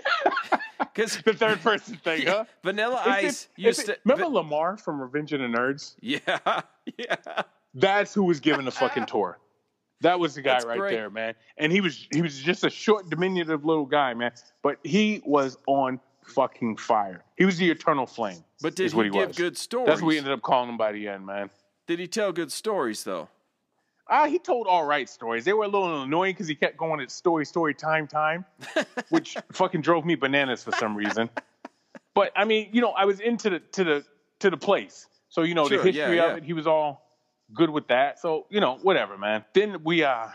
Because 0.79 1.19
the 1.23 1.35
third 1.35 1.61
person 1.61 1.97
thing, 1.97 2.27
huh? 2.27 2.45
Vanilla 2.63 3.03
it- 3.07 3.25
Ice 3.27 3.49
if 3.57 3.65
used 3.65 3.81
it- 3.81 3.87
to. 3.87 3.99
remember 4.07 4.27
Lamar 4.35 4.77
from 4.79 4.99
Revenge 5.01 5.33
of 5.35 5.41
the 5.41 5.47
Nerds? 5.47 5.95
Yeah. 6.01 6.21
Yeah. 6.99 7.17
That's 7.77 8.12
who 8.15 8.25
was 8.25 8.41
giving 8.41 8.65
the 8.65 8.71
fucking 8.73 9.07
tour. 9.15 9.39
That 10.01 10.19
was 10.19 10.35
the 10.35 10.43
guy 10.43 10.55
That's 10.55 10.65
right 10.67 10.79
great. 10.79 10.95
there, 10.95 11.09
man. 11.11 11.35
And 11.57 11.71
he 11.73 11.81
was 11.81 12.07
he 12.12 12.21
was 12.23 12.39
just 12.41 12.65
a 12.65 12.71
short, 12.71 13.09
diminutive 13.09 13.65
little 13.65 13.87
guy, 13.87 14.12
man. 14.15 14.33
But 14.62 14.79
he 14.83 15.23
was 15.25 15.57
on 15.67 16.01
fucking 16.25 16.77
fire. 16.79 17.23
He 17.39 17.45
was 17.45 17.57
the 17.57 17.71
eternal 17.71 18.07
flame. 18.07 18.43
But 18.61 18.75
did 18.75 18.87
is 18.87 18.95
what 18.95 19.07
he 19.07 19.12
he 19.12 19.19
give 19.19 19.29
was. 19.29 19.37
good 19.37 19.57
stories? 19.57 19.87
That's 19.87 20.03
what 20.03 20.09
we 20.09 20.19
ended 20.19 20.33
up 20.33 20.43
calling 20.43 20.69
him 20.71 20.77
by 20.77 20.93
the 20.93 21.07
end, 21.09 21.25
man. 21.25 21.51
Did 21.87 21.99
he 21.99 22.07
tell 22.09 22.33
good 22.33 22.51
stories 22.53 23.05
though? 23.05 23.29
Ah, 24.09 24.27
he 24.27 24.39
told 24.39 24.67
all 24.69 24.85
right 24.85 25.09
stories. 25.09 25.45
They 25.45 25.53
were 25.53 25.65
a 25.65 25.69
little 25.69 26.03
annoying 26.03 26.35
because 26.35 26.47
he 26.47 26.55
kept 26.55 26.77
going 26.77 27.01
at 27.01 27.11
story, 27.11 27.45
story, 27.45 27.75
time, 27.75 28.07
time, 28.07 28.45
which 29.09 29.37
fucking 29.53 29.81
drove 29.81 30.05
me 30.05 30.15
bananas 30.15 30.62
for 30.62 30.73
some 30.73 30.95
reason. 30.97 31.29
But 32.15 32.33
I 32.37 32.45
mean, 32.45 32.69
you 32.73 32.81
know, 32.81 32.91
I 32.91 33.05
was 33.05 33.21
into 33.21 33.51
the 33.51 33.59
to 33.61 33.85
the 33.85 34.05
to 34.41 34.51
the 34.51 34.57
place, 34.57 35.07
so 35.29 35.43
you 35.43 35.55
know 35.55 35.67
Sure, 35.69 35.83
the 35.83 35.93
yeah, 35.93 36.03
history 36.03 36.17
yeah. 36.19 36.31
of 36.33 36.37
it. 36.39 36.45
He 36.45 36.53
was 36.53 36.67
all 36.67 37.06
good 37.55 37.71
with 37.71 37.89
that. 37.89 38.19
So 38.19 38.47
you 38.51 38.61
know, 38.61 38.77
whatever, 38.83 39.17
man. 39.19 39.45
Then 39.55 39.83
we 39.85 40.05
uh, 40.05 40.29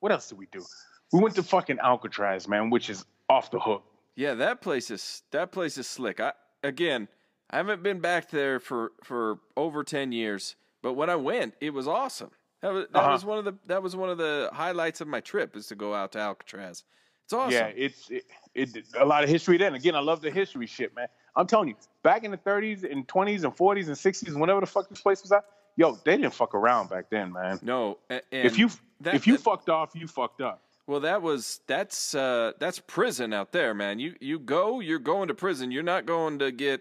what 0.00 0.12
else 0.12 0.28
did 0.28 0.38
we 0.38 0.46
do? 0.46 0.64
We 1.12 1.20
went 1.20 1.34
to 1.36 1.42
fucking 1.42 1.78
Alcatraz, 1.80 2.46
man, 2.46 2.70
which 2.70 2.88
is 2.90 3.04
off 3.28 3.50
the 3.50 3.58
hook. 3.58 3.82
Yeah, 4.16 4.34
that 4.34 4.60
place 4.60 4.90
is 4.90 5.22
that 5.32 5.52
place 5.52 5.78
is 5.78 5.86
slick. 5.86 6.20
I 6.20 6.32
again, 6.62 7.08
I 7.50 7.56
haven't 7.56 7.82
been 7.82 8.00
back 8.00 8.30
there 8.30 8.60
for 8.60 8.92
for 9.02 9.38
over 9.56 9.82
ten 9.84 10.12
years, 10.12 10.56
but 10.82 10.94
when 10.94 11.10
I 11.10 11.16
went, 11.16 11.54
it 11.60 11.70
was 11.70 11.88
awesome. 11.88 12.30
That 12.62 12.72
was 12.72 12.86
that 12.92 12.98
Uh-huh. 12.98 13.12
was 13.12 13.24
one 13.24 13.38
of 13.38 13.44
the 13.44 13.54
that 13.66 13.82
was 13.82 13.96
one 13.96 14.10
of 14.10 14.18
the 14.18 14.50
highlights 14.52 15.00
of 15.00 15.08
my 15.08 15.20
trip 15.20 15.56
is 15.56 15.66
to 15.68 15.74
go 15.74 15.94
out 15.94 16.12
to 16.12 16.18
Alcatraz. 16.18 16.84
It's 17.24 17.32
awesome. 17.32 17.52
Yeah, 17.52 17.66
it's 17.74 18.10
it, 18.10 18.24
it 18.54 18.86
a 18.98 19.04
lot 19.04 19.22
of 19.24 19.30
history 19.30 19.56
then. 19.56 19.74
Again, 19.74 19.94
I 19.94 20.00
love 20.00 20.20
the 20.20 20.30
history 20.30 20.66
shit, 20.66 20.94
man. 20.94 21.06
I'm 21.36 21.46
telling 21.46 21.68
you, 21.68 21.76
back 22.02 22.24
in 22.24 22.30
the 22.30 22.38
30s 22.38 22.90
and 22.90 23.06
20s 23.06 23.44
and 23.44 23.56
40s 23.56 23.86
and 23.86 23.96
60s, 23.96 24.38
whenever 24.38 24.60
the 24.60 24.66
fuck 24.66 24.88
this 24.88 25.00
place 25.00 25.22
was 25.22 25.32
at, 25.32 25.44
yo, 25.76 25.92
they 26.04 26.16
didn't 26.16 26.34
fuck 26.34 26.54
around 26.54 26.90
back 26.90 27.06
then, 27.10 27.32
man. 27.32 27.58
No, 27.62 27.98
if 28.30 28.58
you 28.58 28.70
that- 29.00 29.14
if 29.14 29.26
you 29.26 29.36
that- 29.36 29.42
fucked 29.42 29.68
off, 29.68 29.92
you 29.94 30.06
fucked 30.06 30.40
up. 30.40 30.62
well, 30.86 31.00
that 31.00 31.22
was 31.22 31.60
that's 31.66 32.14
uh, 32.14 32.52
that's 32.58 32.78
prison 32.80 33.32
out 33.32 33.52
there, 33.52 33.74
man. 33.74 33.98
You 33.98 34.14
you 34.20 34.38
go, 34.38 34.80
you're 34.80 34.98
going 34.98 35.28
to 35.28 35.34
prison. 35.34 35.70
You're 35.70 35.82
not 35.82 36.04
going 36.06 36.38
to 36.40 36.50
get 36.52 36.80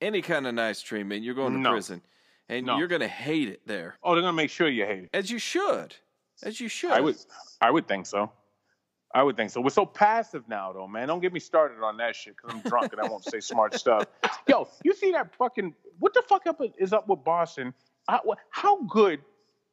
any 0.00 0.20
kind 0.22 0.46
of 0.46 0.54
nice 0.54 0.82
treatment. 0.82 1.22
You're 1.24 1.34
going 1.34 1.52
to 1.54 1.58
No. 1.58 1.70
prison, 1.70 2.02
and 2.48 2.66
No. 2.66 2.76
you're 2.78 2.88
going 2.88 3.00
to 3.00 3.08
hate 3.08 3.48
it 3.48 3.60
there, 3.66 3.96
Oh, 4.02 4.14
they're 4.14 4.22
gonna 4.22 4.32
make 4.34 4.50
sure 4.50 4.68
you 4.68 4.84
hate 4.84 5.04
it. 5.04 5.10
as 5.14 5.30
you 5.30 5.38
should, 5.38 5.94
as 6.42 6.60
you 6.60 6.68
should. 6.68 6.90
I 6.90 7.00
would, 7.00 7.16
I 7.62 7.70
would 7.70 7.86
think 7.88 8.04
so. 8.06 8.30
I 9.14 9.22
would 9.22 9.36
think 9.36 9.50
so. 9.50 9.60
We're 9.60 9.70
so 9.70 9.86
passive 9.86 10.48
now, 10.48 10.72
though, 10.72 10.88
man. 10.88 11.08
Don't 11.08 11.20
get 11.20 11.32
me 11.32 11.40
started 11.40 11.82
on 11.82 11.96
that 11.98 12.16
shit 12.16 12.36
because 12.36 12.54
I'm 12.54 12.68
drunk 12.68 12.92
and 12.92 13.00
I 13.00 13.08
won't 13.08 13.24
say 13.24 13.40
smart 13.40 13.74
stuff. 13.74 14.06
Yo, 14.48 14.68
you 14.84 14.94
see 14.94 15.12
that 15.12 15.34
fucking? 15.34 15.74
What 15.98 16.12
the 16.12 16.22
fuck 16.28 16.46
up 16.46 16.60
is 16.78 16.92
up 16.92 17.08
with 17.08 17.24
Boston? 17.24 17.72
How, 18.08 18.82
good 18.88 19.20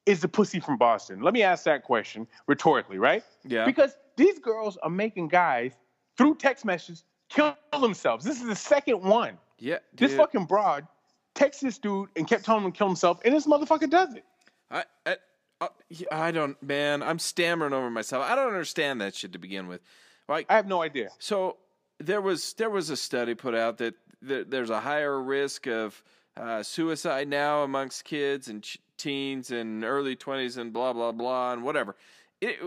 is 0.05 0.21
the 0.21 0.27
pussy 0.27 0.59
from 0.59 0.77
Boston? 0.77 1.21
Let 1.21 1.33
me 1.33 1.43
ask 1.43 1.65
that 1.65 1.83
question 1.83 2.27
rhetorically, 2.47 2.97
right? 2.97 3.23
Yeah. 3.43 3.65
Because 3.65 3.95
these 4.17 4.39
girls 4.39 4.77
are 4.77 4.89
making 4.89 5.27
guys 5.27 5.73
through 6.17 6.35
text 6.35 6.65
messages 6.65 7.03
kill 7.29 7.55
themselves. 7.79 8.25
This 8.25 8.41
is 8.41 8.47
the 8.47 8.55
second 8.55 9.01
one. 9.01 9.37
Yeah, 9.59 9.77
This 9.95 10.13
fucking 10.15 10.45
broad 10.45 10.87
texted 11.35 11.61
this 11.61 11.77
dude 11.77 12.09
and 12.15 12.27
kept 12.27 12.45
telling 12.45 12.63
him 12.65 12.71
to 12.71 12.77
kill 12.77 12.87
himself, 12.87 13.19
and 13.23 13.33
this 13.33 13.47
motherfucker 13.47 13.89
does 13.89 14.13
it. 14.13 14.25
I, 14.69 14.83
I, 15.05 15.17
I, 16.11 16.27
I 16.27 16.31
don't, 16.31 16.61
man. 16.63 17.03
I'm 17.03 17.19
stammering 17.19 17.73
over 17.73 17.89
myself. 17.89 18.25
I 18.29 18.35
don't 18.35 18.47
understand 18.47 19.01
that 19.01 19.15
shit 19.15 19.33
to 19.33 19.39
begin 19.39 19.67
with. 19.67 19.81
Like, 20.27 20.45
I 20.49 20.55
have 20.55 20.67
no 20.67 20.81
idea. 20.81 21.09
so 21.19 21.57
there 21.99 22.21
was 22.21 22.53
there 22.53 22.69
was 22.69 22.89
a 22.89 22.97
study 22.97 23.35
put 23.35 23.53
out 23.55 23.77
that 23.77 23.93
there, 24.21 24.43
there's 24.43 24.69
a 24.69 24.79
higher 24.79 25.21
risk 25.21 25.67
of 25.67 26.01
uh, 26.37 26.63
suicide 26.63 27.27
now 27.27 27.63
amongst 27.63 28.03
kids 28.05 28.47
and 28.47 28.63
ch- 28.63 28.79
teens 28.97 29.51
and 29.51 29.83
early 29.83 30.15
20s 30.15 30.57
and 30.57 30.73
blah 30.73 30.91
blah 30.93 31.11
blah 31.11 31.53
and 31.53 31.63
whatever. 31.63 31.95
It, 32.41 32.57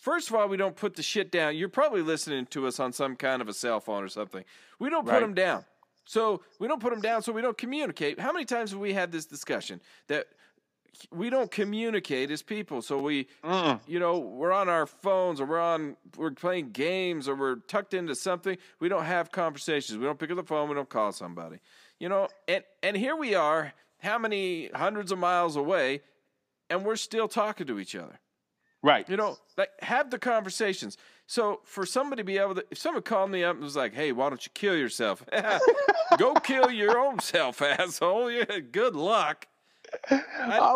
first 0.00 0.30
of 0.30 0.36
all, 0.36 0.48
we 0.48 0.56
don't 0.56 0.76
put 0.76 0.94
the 0.94 1.02
shit 1.02 1.30
down. 1.32 1.56
You're 1.56 1.68
probably 1.68 2.00
listening 2.02 2.46
to 2.46 2.66
us 2.66 2.78
on 2.80 2.92
some 2.92 3.16
kind 3.16 3.42
of 3.42 3.48
a 3.48 3.52
cell 3.54 3.80
phone 3.80 4.02
or 4.02 4.08
something. 4.08 4.44
We 4.78 4.88
don't 4.88 5.04
put 5.04 5.12
Right. 5.14 5.20
them 5.20 5.34
down. 5.34 5.64
So 6.04 6.42
we 6.60 6.68
don't 6.68 6.80
put 6.80 6.92
them 6.92 7.00
down. 7.02 7.22
So 7.22 7.32
we 7.32 7.42
don't 7.42 7.58
communicate. 7.58 8.20
How 8.20 8.32
many 8.32 8.44
times 8.44 8.70
have 8.70 8.78
we 8.80 8.92
had 8.94 9.10
this 9.10 9.26
discussion 9.26 9.80
that 10.06 10.28
we 11.10 11.30
don't 11.30 11.50
communicate 11.50 12.30
as 12.30 12.42
people? 12.42 12.82
So 12.82 12.98
we, 12.98 13.26
Mm-mm. 13.44 13.80
you 13.86 13.98
know, 13.98 14.18
we're 14.18 14.52
on 14.52 14.68
our 14.68 14.86
phones 14.86 15.40
or 15.40 15.46
we're 15.46 15.60
on, 15.60 15.96
we're 16.16 16.30
playing 16.30 16.70
games 16.70 17.28
or 17.28 17.34
we're 17.34 17.56
tucked 17.56 17.94
into 17.94 18.14
something. 18.14 18.56
We 18.80 18.88
don't 18.88 19.04
have 19.04 19.32
conversations. 19.32 19.98
We 19.98 20.04
don't 20.04 20.18
pick 20.18 20.30
up 20.30 20.36
the 20.36 20.44
phone. 20.44 20.68
We 20.68 20.74
don't 20.74 20.88
call 20.88 21.12
somebody. 21.12 21.58
You 21.98 22.08
know, 22.08 22.28
and 22.46 22.62
and 22.82 22.96
here 22.96 23.16
we 23.16 23.34
are, 23.34 23.72
how 24.00 24.18
many 24.18 24.68
hundreds 24.74 25.12
of 25.12 25.18
miles 25.18 25.56
away, 25.56 26.02
and 26.68 26.84
we're 26.84 26.96
still 26.96 27.28
talking 27.28 27.66
to 27.66 27.78
each 27.78 27.94
other. 27.96 28.20
Right. 28.82 29.08
You 29.08 29.16
know, 29.16 29.36
like 29.56 29.70
have 29.80 30.10
the 30.10 30.18
conversations. 30.18 30.96
So 31.26 31.60
for 31.64 31.84
somebody 31.84 32.20
to 32.20 32.24
be 32.24 32.38
able 32.38 32.54
to, 32.54 32.64
if 32.70 32.78
someone 32.78 33.02
called 33.02 33.30
me 33.30 33.42
up 33.42 33.56
and 33.56 33.64
was 33.64 33.74
like, 33.74 33.94
"Hey, 33.94 34.12
why 34.12 34.28
don't 34.28 34.44
you 34.44 34.52
kill 34.54 34.76
yourself? 34.76 35.24
Go 36.18 36.34
kill 36.34 36.70
your 36.70 36.98
own 36.98 37.18
self, 37.18 37.60
asshole. 37.62 38.30
Yeah, 38.30 38.44
good 38.72 38.94
luck." 38.94 39.46
Uh, 40.10 40.18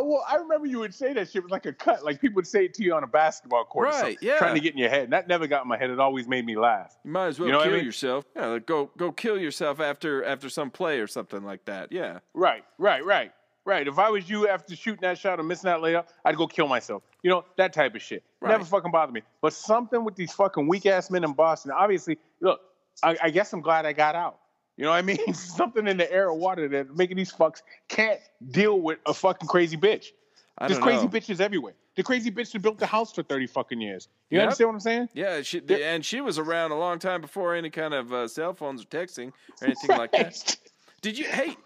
well, 0.03 0.25
I 0.29 0.37
remember 0.37 0.67
you 0.67 0.79
would 0.81 0.95
say 0.95 1.13
that 1.13 1.31
shit 1.31 1.43
was 1.43 1.51
like 1.53 1.67
a 1.67 1.73
cut. 1.73 2.05
Like 2.05 2.21
people 2.21 2.37
would 2.37 2.47
say 2.47 2.65
it 2.65 2.75
to 2.75 2.83
you 2.83 2.95
on 2.95 3.05
a 3.05 3.07
basketball 3.07 3.65
court, 3.65 3.89
Right, 3.89 4.19
yeah. 4.21 4.39
trying 4.39 4.55
to 4.55 4.61
get 4.61 4.73
in 4.73 4.79
your 4.79 4.89
head. 4.89 5.05
And 5.05 5.13
that 5.13 5.29
never 5.29 5.47
got 5.47 5.63
in 5.63 5.69
my 5.69 5.79
head. 5.79 5.91
It 5.91 6.01
always 6.01 6.27
made 6.27 6.45
me 6.45 6.57
laugh. 6.57 6.97
You 7.05 7.11
might 7.13 7.27
as 7.29 7.39
well 7.39 7.47
You 7.47 7.53
know 7.53 7.59
what 7.59 7.67
I 7.67 7.71
kill 7.71 7.77
mean? 7.79 7.85
yourself. 7.87 8.25
Yeah, 8.37 8.47
like 8.47 8.67
go 8.67 8.91
go 8.97 9.13
kill 9.13 9.39
yourself 9.39 9.81
after 9.81 10.25
after 10.25 10.49
some 10.49 10.71
play 10.71 10.99
or 11.01 11.07
something 11.07 11.45
like 11.45 11.65
that. 11.67 11.93
Yeah. 11.93 12.19
Right, 12.35 12.65
right, 12.79 13.05
right, 13.05 13.33
right. 13.65 13.87
If 13.87 13.99
I 13.99 14.11
was 14.11 14.29
you 14.29 14.49
after 14.49 14.75
shooting 14.75 15.03
that 15.03 15.19
shot 15.19 15.39
or 15.39 15.43
missing 15.45 15.69
that 15.69 15.79
layup, 15.81 16.07
I'd 16.25 16.37
go 16.37 16.47
kill 16.47 16.67
myself. 16.69 17.03
You 17.23 17.31
know 17.31 17.45
that 17.57 17.73
type 17.73 17.95
of 17.95 18.03
shit. 18.03 18.23
Never 18.43 18.65
fucking 18.65 18.91
bothered 18.91 19.15
me. 19.15 19.23
But 19.43 19.53
something 19.53 20.05
with 20.05 20.17
these 20.17 20.33
fucking 20.33 20.67
weak 20.67 20.87
ass 20.87 21.11
men 21.11 21.23
in 21.25 21.33
Boston. 21.35 21.71
Obviously, 21.77 22.19
look, 22.41 22.61
I, 23.03 23.17
I 23.23 23.31
guess 23.31 23.53
I'm 23.53 23.61
glad 23.61 23.87
I 23.87 23.93
got 23.93 24.15
out. 24.17 24.40
You 24.81 24.87
know 24.87 24.93
what 24.93 24.97
I 24.97 25.03
mean? 25.03 25.35
something 25.35 25.87
in 25.87 25.99
the 25.99 26.11
air 26.11 26.29
or 26.29 26.35
water 26.35 26.67
that 26.67 26.97
making 26.97 27.19
these 27.19 27.31
fucks 27.31 27.61
can't 27.89 28.19
deal 28.51 28.81
with 28.81 28.99
a 29.05 29.13
fucking 29.13 29.47
crazy 29.47 29.77
bitch. 29.77 30.07
There's 30.59 30.79
crazy 30.79 31.03
know. 31.03 31.09
bitches 31.13 31.39
everywhere. 31.39 31.75
The 31.97 32.03
crazy 32.03 32.31
bitch 32.31 32.53
that 32.53 32.63
built 32.63 32.79
the 32.79 32.87
house 32.87 33.13
for 33.13 33.23
30 33.23 33.47
fucking 33.47 33.79
years. 33.79 34.09
You 34.31 34.39
Yep. 34.39 34.43
understand 34.45 34.69
what 34.69 34.75
I'm 34.75 34.81
saying? 34.81 35.09
Yeah, 35.13 35.43
she, 35.43 35.61
and 35.69 36.03
she 36.03 36.23
was 36.23 36.39
around 36.39 36.71
a 36.71 36.79
long 36.79 36.99
time 36.99 37.21
before 37.21 37.55
any 37.55 37.69
kind 37.69 37.93
of 37.93 38.11
uh, 38.11 38.27
cell 38.27 38.55
phones 38.55 38.83
or 38.83 38.87
texting 38.87 39.33
or 39.61 39.67
anything 39.67 39.91
like 39.91 40.13
that. 40.13 40.57
Did 41.03 41.19
you? 41.19 41.27
Hey, 41.27 41.59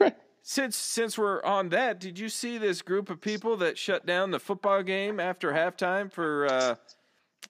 since 0.42 0.76
since 0.76 1.16
we're 1.16 1.40
on 1.44 1.68
that, 1.68 2.00
did 2.00 2.18
you 2.18 2.28
see 2.28 2.58
this 2.58 2.82
group 2.82 3.10
of 3.10 3.20
people 3.20 3.56
that 3.58 3.78
shut 3.78 4.06
down 4.06 4.32
the 4.32 4.40
football 4.40 4.82
game 4.82 5.20
after 5.20 5.52
halftime 5.52 6.10
for? 6.10 6.48
Uh, 6.48 6.74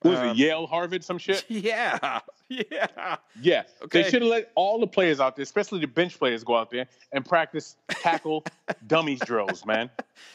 What 0.03 0.11
was 0.13 0.21
Um, 0.21 0.29
it 0.29 0.37
Yale, 0.37 0.67
Harvard, 0.67 1.03
some 1.05 1.19
shit? 1.19 1.45
yeah, 1.49 2.21
yeah. 2.49 3.17
Yeah. 3.41 3.63
Okay. 3.83 4.03
They 4.03 4.11
should 4.11 4.23
have 4.23 4.31
let 4.31 4.51
all 4.55 4.79
the 4.79 4.87
players 4.87 5.21
out 5.21 5.37
there, 5.37 5.43
especially 5.43 5.81
the 5.81 5.87
bench 5.87 6.19
players, 6.19 6.45
go 6.45 6.57
out 6.57 6.71
there 6.71 6.87
and 7.13 7.25
practice 7.25 7.77
tackle 7.89 8.45
dummies 8.87 9.21
drills, 9.21 9.65
man. 9.65 9.91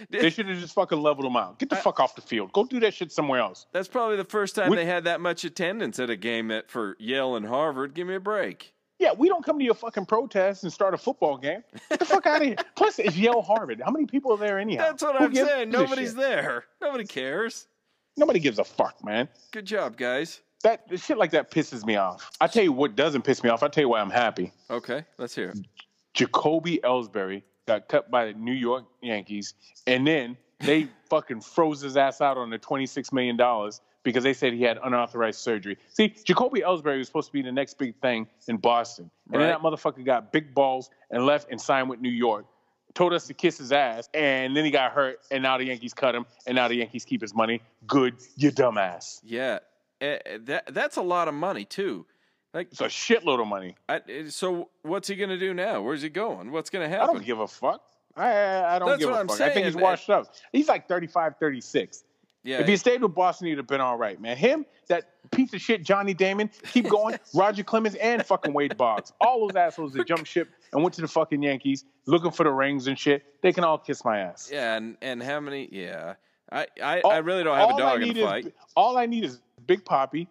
They 0.09 0.29
should 0.29 0.47
have 0.47 0.59
just 0.59 0.73
fucking 0.73 0.99
leveled 1.01 1.25
them 1.25 1.35
out. 1.37 1.59
Get 1.59 1.69
the 1.69 1.75
fuck 1.75 1.99
off 1.99 2.15
the 2.15 2.21
field. 2.21 2.51
Go 2.53 2.63
do 2.65 2.79
that 2.81 2.93
shit 2.93 3.11
somewhere 3.11 3.39
else. 3.39 3.65
That's 3.71 3.87
probably 3.87 4.17
the 4.17 4.25
first 4.25 4.55
time 4.55 4.69
We- 4.69 4.77
they 4.77 4.85
had 4.85 5.03
that 5.05 5.21
much 5.21 5.43
attendance 5.43 5.99
at 5.99 6.09
a 6.09 6.15
game 6.15 6.47
that 6.49 6.69
for 6.69 6.95
Yale 6.99 7.35
and 7.35 7.45
Harvard. 7.45 7.93
Give 7.93 8.07
me 8.07 8.15
a 8.15 8.19
break. 8.19 8.73
Yeah, 8.99 9.13
we 9.17 9.29
don't 9.29 9.45
come 9.45 9.57
to 9.57 9.63
your 9.63 9.75
fucking 9.75 10.07
protest 10.07 10.63
and 10.63 10.73
start 10.73 10.93
a 10.93 10.97
football 10.97 11.37
game. 11.37 11.63
Get 11.89 11.99
the 11.99 12.05
fuck 12.05 12.25
out 12.25 12.41
of 12.41 12.47
here. 12.47 12.57
Plus, 12.75 12.99
it's 12.99 13.15
Yale, 13.15 13.41
Harvard. 13.41 13.81
How 13.83 13.91
many 13.91 14.05
people 14.05 14.33
are 14.33 14.37
there 14.37 14.59
anyhow? 14.59 14.87
That's 14.89 15.01
what 15.01 15.15
Who 15.15 15.23
I'm 15.23 15.33
saying. 15.35 15.69
Nobody's 15.69 16.15
there. 16.15 16.65
Nobody 16.81 17.05
cares. 17.05 17.67
Nobody 18.19 18.39
gives 18.39 18.59
a 18.59 18.65
fuck, 18.65 19.01
man. 19.03 19.29
Good 19.51 19.65
job, 19.65 19.95
guys. 19.95 20.41
That 20.63 20.83
shit 20.97 21.17
like 21.17 21.31
that 21.31 21.51
pisses 21.51 21.85
me 21.85 21.95
off. 21.95 22.29
I 22.41 22.47
tell 22.47 22.63
you 22.63 22.73
what 22.73 22.97
doesn't 22.97 23.21
piss 23.21 23.41
me 23.43 23.49
off. 23.49 23.63
I 23.63 23.69
tell 23.69 23.81
you 23.81 23.89
why 23.89 24.01
I'm 24.01 24.09
happy. 24.09 24.51
Okay, 24.69 25.05
let's 25.17 25.33
hear 25.33 25.51
it. 25.51 25.59
Jacoby 26.13 26.81
Ellsbury 26.83 27.43
got 27.65 27.87
cut 27.87 28.11
by 28.11 28.25
the 28.25 28.33
New 28.33 28.51
York 28.51 28.83
Yankees, 29.01 29.53
and 29.87 30.05
then 30.05 30.35
they 30.59 30.89
fucking 31.09 31.39
froze 31.39 31.79
his 31.79 31.95
ass 31.95 32.19
out 32.19 32.37
on 32.37 32.49
the 32.49 32.59
$26 32.59 33.13
million 33.13 33.37
because 34.03 34.25
they 34.25 34.33
said 34.33 34.51
he 34.51 34.63
had 34.63 34.77
unauthorized 34.83 35.39
surgery. 35.39 35.77
See, 35.93 36.13
Jacoby 36.25 36.59
Ellsbury 36.59 36.97
was 36.97 37.07
supposed 37.07 37.27
to 37.27 37.33
be 37.33 37.41
the 37.41 37.53
next 37.53 37.77
big 37.77 37.95
thing 38.01 38.27
in 38.49 38.57
Boston. 38.57 39.09
And 39.31 39.41
then 39.41 39.49
that 39.49 39.61
motherfucker 39.61 40.03
got 40.03 40.33
big 40.33 40.53
balls 40.53 40.89
and 41.09 41.25
left 41.25 41.47
and 41.51 41.61
signed 41.61 41.89
with 41.89 42.01
New 42.01 42.09
York. 42.11 42.45
Told 42.95 43.13
us 43.13 43.27
to 43.27 43.33
kiss 43.33 43.57
his 43.57 43.71
ass, 43.71 44.09
and 44.13 44.57
then 44.57 44.65
he 44.65 44.71
got 44.71 44.91
hurt, 44.91 45.19
and 45.31 45.43
now 45.43 45.57
the 45.57 45.65
Yankees 45.65 45.93
cut 45.93 46.15
him, 46.15 46.25
and 46.47 46.55
now 46.55 46.67
the 46.67 46.75
Yankees 46.75 47.05
keep 47.05 47.21
his 47.21 47.35
money. 47.35 47.61
Good, 47.87 48.15
you 48.35 48.51
dumbass. 48.51 49.21
Yeah, 49.23 49.59
eh, 50.01 50.17
eh, 50.25 50.37
that 50.45 50.73
that's 50.73 50.97
a 50.97 51.01
lot 51.01 51.27
of 51.27 51.33
money 51.35 51.65
too. 51.65 52.05
Like, 52.53 52.69
It's 52.71 52.81
a 52.81 52.85
shitload 52.85 53.39
of 53.39 53.47
money. 53.47 53.75
I, 53.87 54.01
eh, 54.09 54.23
so 54.29 54.69
what's 54.81 55.07
he 55.07 55.15
gonna 55.15 55.37
do 55.37 55.53
now? 55.53 55.81
Where's 55.81 56.01
he 56.01 56.09
going? 56.09 56.51
What's 56.51 56.71
gonna 56.71 56.89
happen? 56.89 57.09
I 57.09 57.13
don't 57.13 57.25
give 57.25 57.39
a 57.39 57.47
fuck. 57.47 57.83
I, 58.17 58.31
I, 58.31 58.75
I 58.75 58.79
don't 58.79 58.89
That's 58.89 58.99
give 58.99 59.09
what 59.09 59.17
a 59.17 59.19
I'm 59.21 59.27
fuck. 59.27 59.41
I 59.41 59.49
think 59.53 59.65
he's 59.67 59.75
washed 59.75 60.09
up. 60.09 60.33
He's 60.51 60.67
like 60.67 60.87
35, 60.87 61.35
36. 61.39 62.03
Yeah, 62.43 62.59
If 62.59 62.67
he 62.67 62.77
stayed 62.77 63.01
with 63.01 63.13
Boston, 63.13 63.47
he'd 63.47 63.57
have 63.57 63.67
been 63.67 63.81
all 63.81 63.97
right, 63.97 64.19
man. 64.19 64.37
Him, 64.37 64.65
that 64.87 65.09
piece 65.31 65.53
of 65.53 65.59
shit, 65.59 65.83
Johnny 65.83 66.13
Damon, 66.13 66.49
keep 66.71 66.87
going. 66.89 67.19
Roger 67.35 67.63
Clemens 67.63 67.95
and 67.95 68.25
fucking 68.25 68.53
Wade 68.53 68.77
Boggs. 68.77 69.11
All 69.19 69.45
those 69.47 69.55
assholes 69.57 69.91
that 69.93 70.07
jumped 70.07 70.27
ship 70.27 70.49
and 70.71 70.81
went 70.81 70.93
to 70.95 71.01
the 71.01 71.07
fucking 71.07 71.41
Yankees 71.43 71.83
looking 72.05 72.31
for 72.31 72.43
the 72.45 72.51
rings 72.51 72.87
and 72.87 72.97
shit. 72.97 73.23
They 73.41 73.51
can 73.51 73.63
all 73.65 73.77
kiss 73.77 74.05
my 74.05 74.19
ass. 74.19 74.49
yeah, 74.51 74.77
and 74.77 74.95
and 75.01 75.21
how 75.21 75.39
many? 75.41 75.67
Yeah, 75.71 76.13
I 76.51 76.67
I, 76.81 77.01
All- 77.01 77.11
I 77.11 77.17
really 77.17 77.43
don't 77.43 77.57
have 77.57 77.71
a 77.75 77.77
dog 77.77 78.01
in 78.03 78.13
the 78.13 78.21
fight. 78.23 78.45
Is, 78.47 78.51
all 78.75 78.97
I 78.97 79.05
need 79.05 79.25
is 79.25 79.41
Big 79.67 79.83
Papi, 79.83 80.27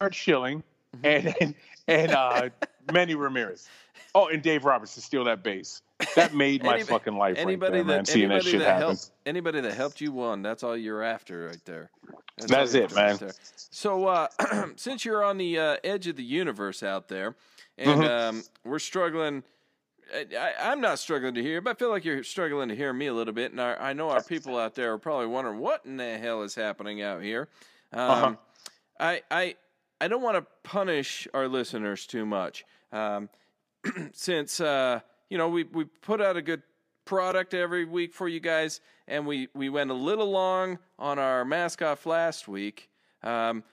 Curt 0.00 0.14
Schilling, 0.14 0.62
Mm-hmm. 0.96 1.06
and 1.06 1.34
and, 1.40 1.54
and 1.88 2.12
uh, 2.12 2.48
Manny 2.92 3.14
Ramirez. 3.14 3.68
Oh, 4.14 4.28
and 4.28 4.42
Dave 4.42 4.64
Roberts 4.64 4.94
to 4.94 5.00
steal 5.02 5.24
that 5.24 5.42
base. 5.42 5.82
That 6.16 6.34
made 6.34 6.62
my 6.64 6.74
Anybody- 6.74 6.92
fucking 6.92 7.16
life 7.16 7.36
Anybody 7.38 7.78
right 7.78 7.78
there, 7.78 7.84
man. 7.84 8.04
that 8.04 8.06
Seeing 8.08 8.28
that 8.28 8.34
anybody 8.36 8.50
shit 8.50 8.60
that 8.60 8.66
happen. 8.66 8.80
helped 8.88 9.10
anybody 9.24 9.60
that 9.60 9.74
helped 9.74 10.00
you 10.00 10.12
won. 10.12 10.42
That's 10.42 10.62
all 10.62 10.76
you're 10.76 11.02
after 11.02 11.46
right 11.46 11.64
there. 11.64 11.90
That's 12.38 12.74
you're 12.74 12.84
it, 12.84 12.94
man. 12.94 13.18
So 13.70 14.06
uh, 14.06 14.28
since 14.76 15.04
you're 15.04 15.22
on 15.24 15.38
the 15.38 15.58
uh, 15.58 15.76
edge 15.84 16.06
of 16.08 16.16
the 16.16 16.24
universe 16.24 16.82
out 16.82 17.08
there, 17.08 17.36
and 17.78 18.00
Mhm. 18.02 18.28
um, 18.28 18.42
we're 18.64 18.78
struggling. 18.78 19.42
I, 20.14 20.52
I'm 20.60 20.80
not 20.80 20.98
struggling 21.00 21.34
to 21.34 21.42
hear, 21.42 21.60
but 21.60 21.70
I 21.70 21.74
feel 21.74 21.90
like 21.90 22.04
you're 22.04 22.22
struggling 22.22 22.68
to 22.68 22.76
hear 22.76 22.92
me 22.92 23.08
a 23.08 23.12
little 23.12 23.34
bit. 23.34 23.50
And 23.50 23.60
our, 23.60 23.76
I 23.80 23.92
know 23.92 24.08
our 24.10 24.22
people 24.22 24.56
out 24.58 24.74
there 24.76 24.92
are 24.92 24.98
probably 24.98 25.26
wondering 25.26 25.58
what 25.58 25.84
in 25.84 25.96
the 25.96 26.16
hell 26.18 26.42
is 26.42 26.54
happening 26.54 27.02
out 27.02 27.22
here. 27.22 27.48
Um, 27.92 28.00
Uh-huh. 28.00 28.34
I, 29.00 29.22
I, 29.30 29.56
I 30.00 30.08
don't 30.08 30.22
want 30.22 30.36
to 30.36 30.46
punish 30.62 31.26
our 31.34 31.48
listeners 31.48 32.06
too 32.06 32.24
much, 32.24 32.64
um, 32.92 33.28
since 34.12 34.60
uh, 34.60 35.00
you 35.30 35.38
know 35.38 35.48
we 35.48 35.64
we 35.64 35.84
put 35.84 36.20
out 36.20 36.36
a 36.36 36.42
good 36.42 36.62
product 37.04 37.54
every 37.54 37.84
week 37.84 38.14
for 38.14 38.28
you 38.28 38.40
guys, 38.40 38.80
and 39.06 39.26
we 39.26 39.48
we 39.54 39.68
went 39.68 39.90
a 39.90 39.94
little 39.94 40.30
long 40.30 40.78
on 40.98 41.18
our 41.18 41.44
mask 41.44 41.82
off 41.82 42.06
last 42.06 42.48
week. 42.48 42.88
Um, 43.22 43.64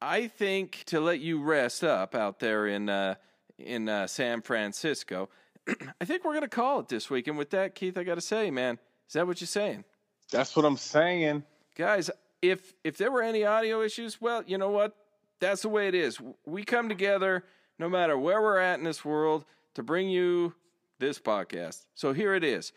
I 0.00 0.26
think 0.28 0.84
to 0.86 1.00
let 1.00 1.20
you 1.20 1.42
rest 1.42 1.82
up 1.82 2.14
out 2.14 2.38
there 2.38 2.66
in 2.66 2.88
uh, 2.88 3.16
in 3.58 3.88
uh, 3.88 4.06
San 4.06 4.42
Francisco, 4.42 5.28
I 6.00 6.04
think 6.04 6.24
we're 6.24 6.34
gonna 6.34 6.48
call 6.48 6.80
it 6.80 6.88
this 6.88 7.10
week. 7.10 7.28
And 7.28 7.38
with 7.38 7.50
that, 7.50 7.74
Keith, 7.74 7.96
I 7.98 8.04
got 8.04 8.16
to 8.16 8.20
say, 8.20 8.50
man, 8.50 8.78
is 9.06 9.14
that 9.14 9.26
what 9.26 9.40
you're 9.40 9.46
saying? 9.48 9.84
That's 10.30 10.56
what 10.56 10.64
I'm 10.64 10.76
saying. 10.76 11.44
guys 11.76 12.10
if 12.42 12.74
if 12.84 12.96
there 12.96 13.10
were 13.10 13.22
any 13.22 13.44
audio 13.44 13.82
issues 13.82 14.20
well 14.20 14.42
you 14.46 14.58
know 14.58 14.70
what 14.70 14.94
that's 15.40 15.62
the 15.62 15.68
way 15.68 15.88
it 15.88 15.94
is 15.94 16.18
we 16.44 16.64
come 16.64 16.88
together 16.88 17.44
no 17.78 17.88
matter 17.88 18.16
where 18.18 18.40
we're 18.40 18.58
at 18.58 18.78
in 18.78 18.84
this 18.84 19.04
world 19.04 19.44
to 19.74 19.82
bring 19.82 20.08
you 20.08 20.54
this 20.98 21.18
podcast. 21.18 21.84
So 21.94 22.12
here 22.12 22.34
it 22.34 22.44
is. 22.44 22.72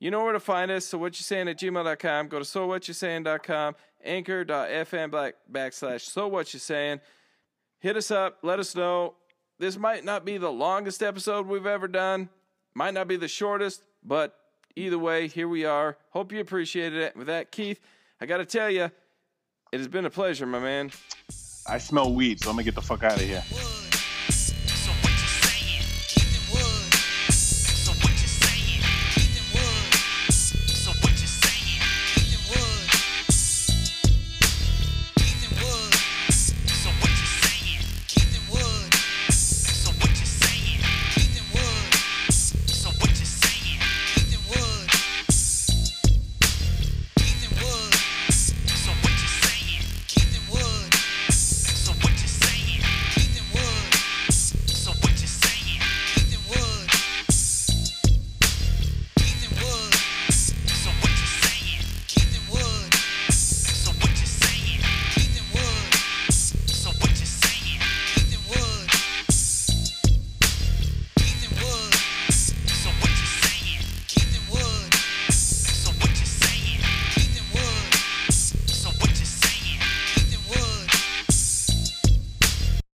You 0.00 0.10
know 0.10 0.22
where 0.22 0.32
to 0.32 0.40
find 0.40 0.70
us 0.70 0.84
so 0.84 0.98
what 0.98 1.18
you 1.18 1.24
saying 1.24 1.48
at 1.48 1.58
gmail.com 1.58 2.28
go 2.28 2.38
to 2.38 2.44
so 2.44 2.66
what 2.66 2.86
you 2.86 2.94
saying.com 2.94 3.74
anchor.fm 4.04 5.10
back, 5.10 5.34
backslash 5.50 6.02
so 6.02 6.28
what 6.28 6.54
you 6.54 6.60
saying 6.60 7.00
hit 7.80 7.96
us 7.96 8.10
up. 8.10 8.38
Let 8.42 8.60
us 8.60 8.76
know. 8.76 9.14
This 9.58 9.76
might 9.76 10.04
not 10.04 10.24
be 10.24 10.38
the 10.38 10.52
longest 10.52 11.02
episode 11.02 11.48
we've 11.48 11.66
ever 11.66 11.88
done. 11.88 12.28
Might 12.74 12.94
not 12.94 13.08
be 13.08 13.16
the 13.16 13.28
shortest 13.28 13.82
but 14.04 14.36
either 14.76 14.98
way 14.98 15.26
here 15.26 15.48
we 15.48 15.64
are. 15.64 15.96
Hope 16.10 16.32
you 16.32 16.38
appreciated 16.40 17.00
it. 17.00 17.16
With 17.16 17.26
that 17.26 17.50
keith 17.50 17.80
I 18.20 18.26
got 18.26 18.38
to 18.38 18.44
tell 18.44 18.70
you, 18.70 18.90
it 19.72 19.76
has 19.76 19.88
been 19.88 20.06
a 20.06 20.10
pleasure, 20.10 20.46
my 20.46 20.58
man. 20.58 20.90
I 21.68 21.78
smell 21.78 22.14
weed, 22.14 22.40
so 22.40 22.50
I'm 22.50 22.56
gonna 22.56 22.64
get 22.64 22.74
the 22.74 22.82
fuck 22.82 23.04
out 23.04 23.16
of 23.16 23.20
here. 23.20 23.44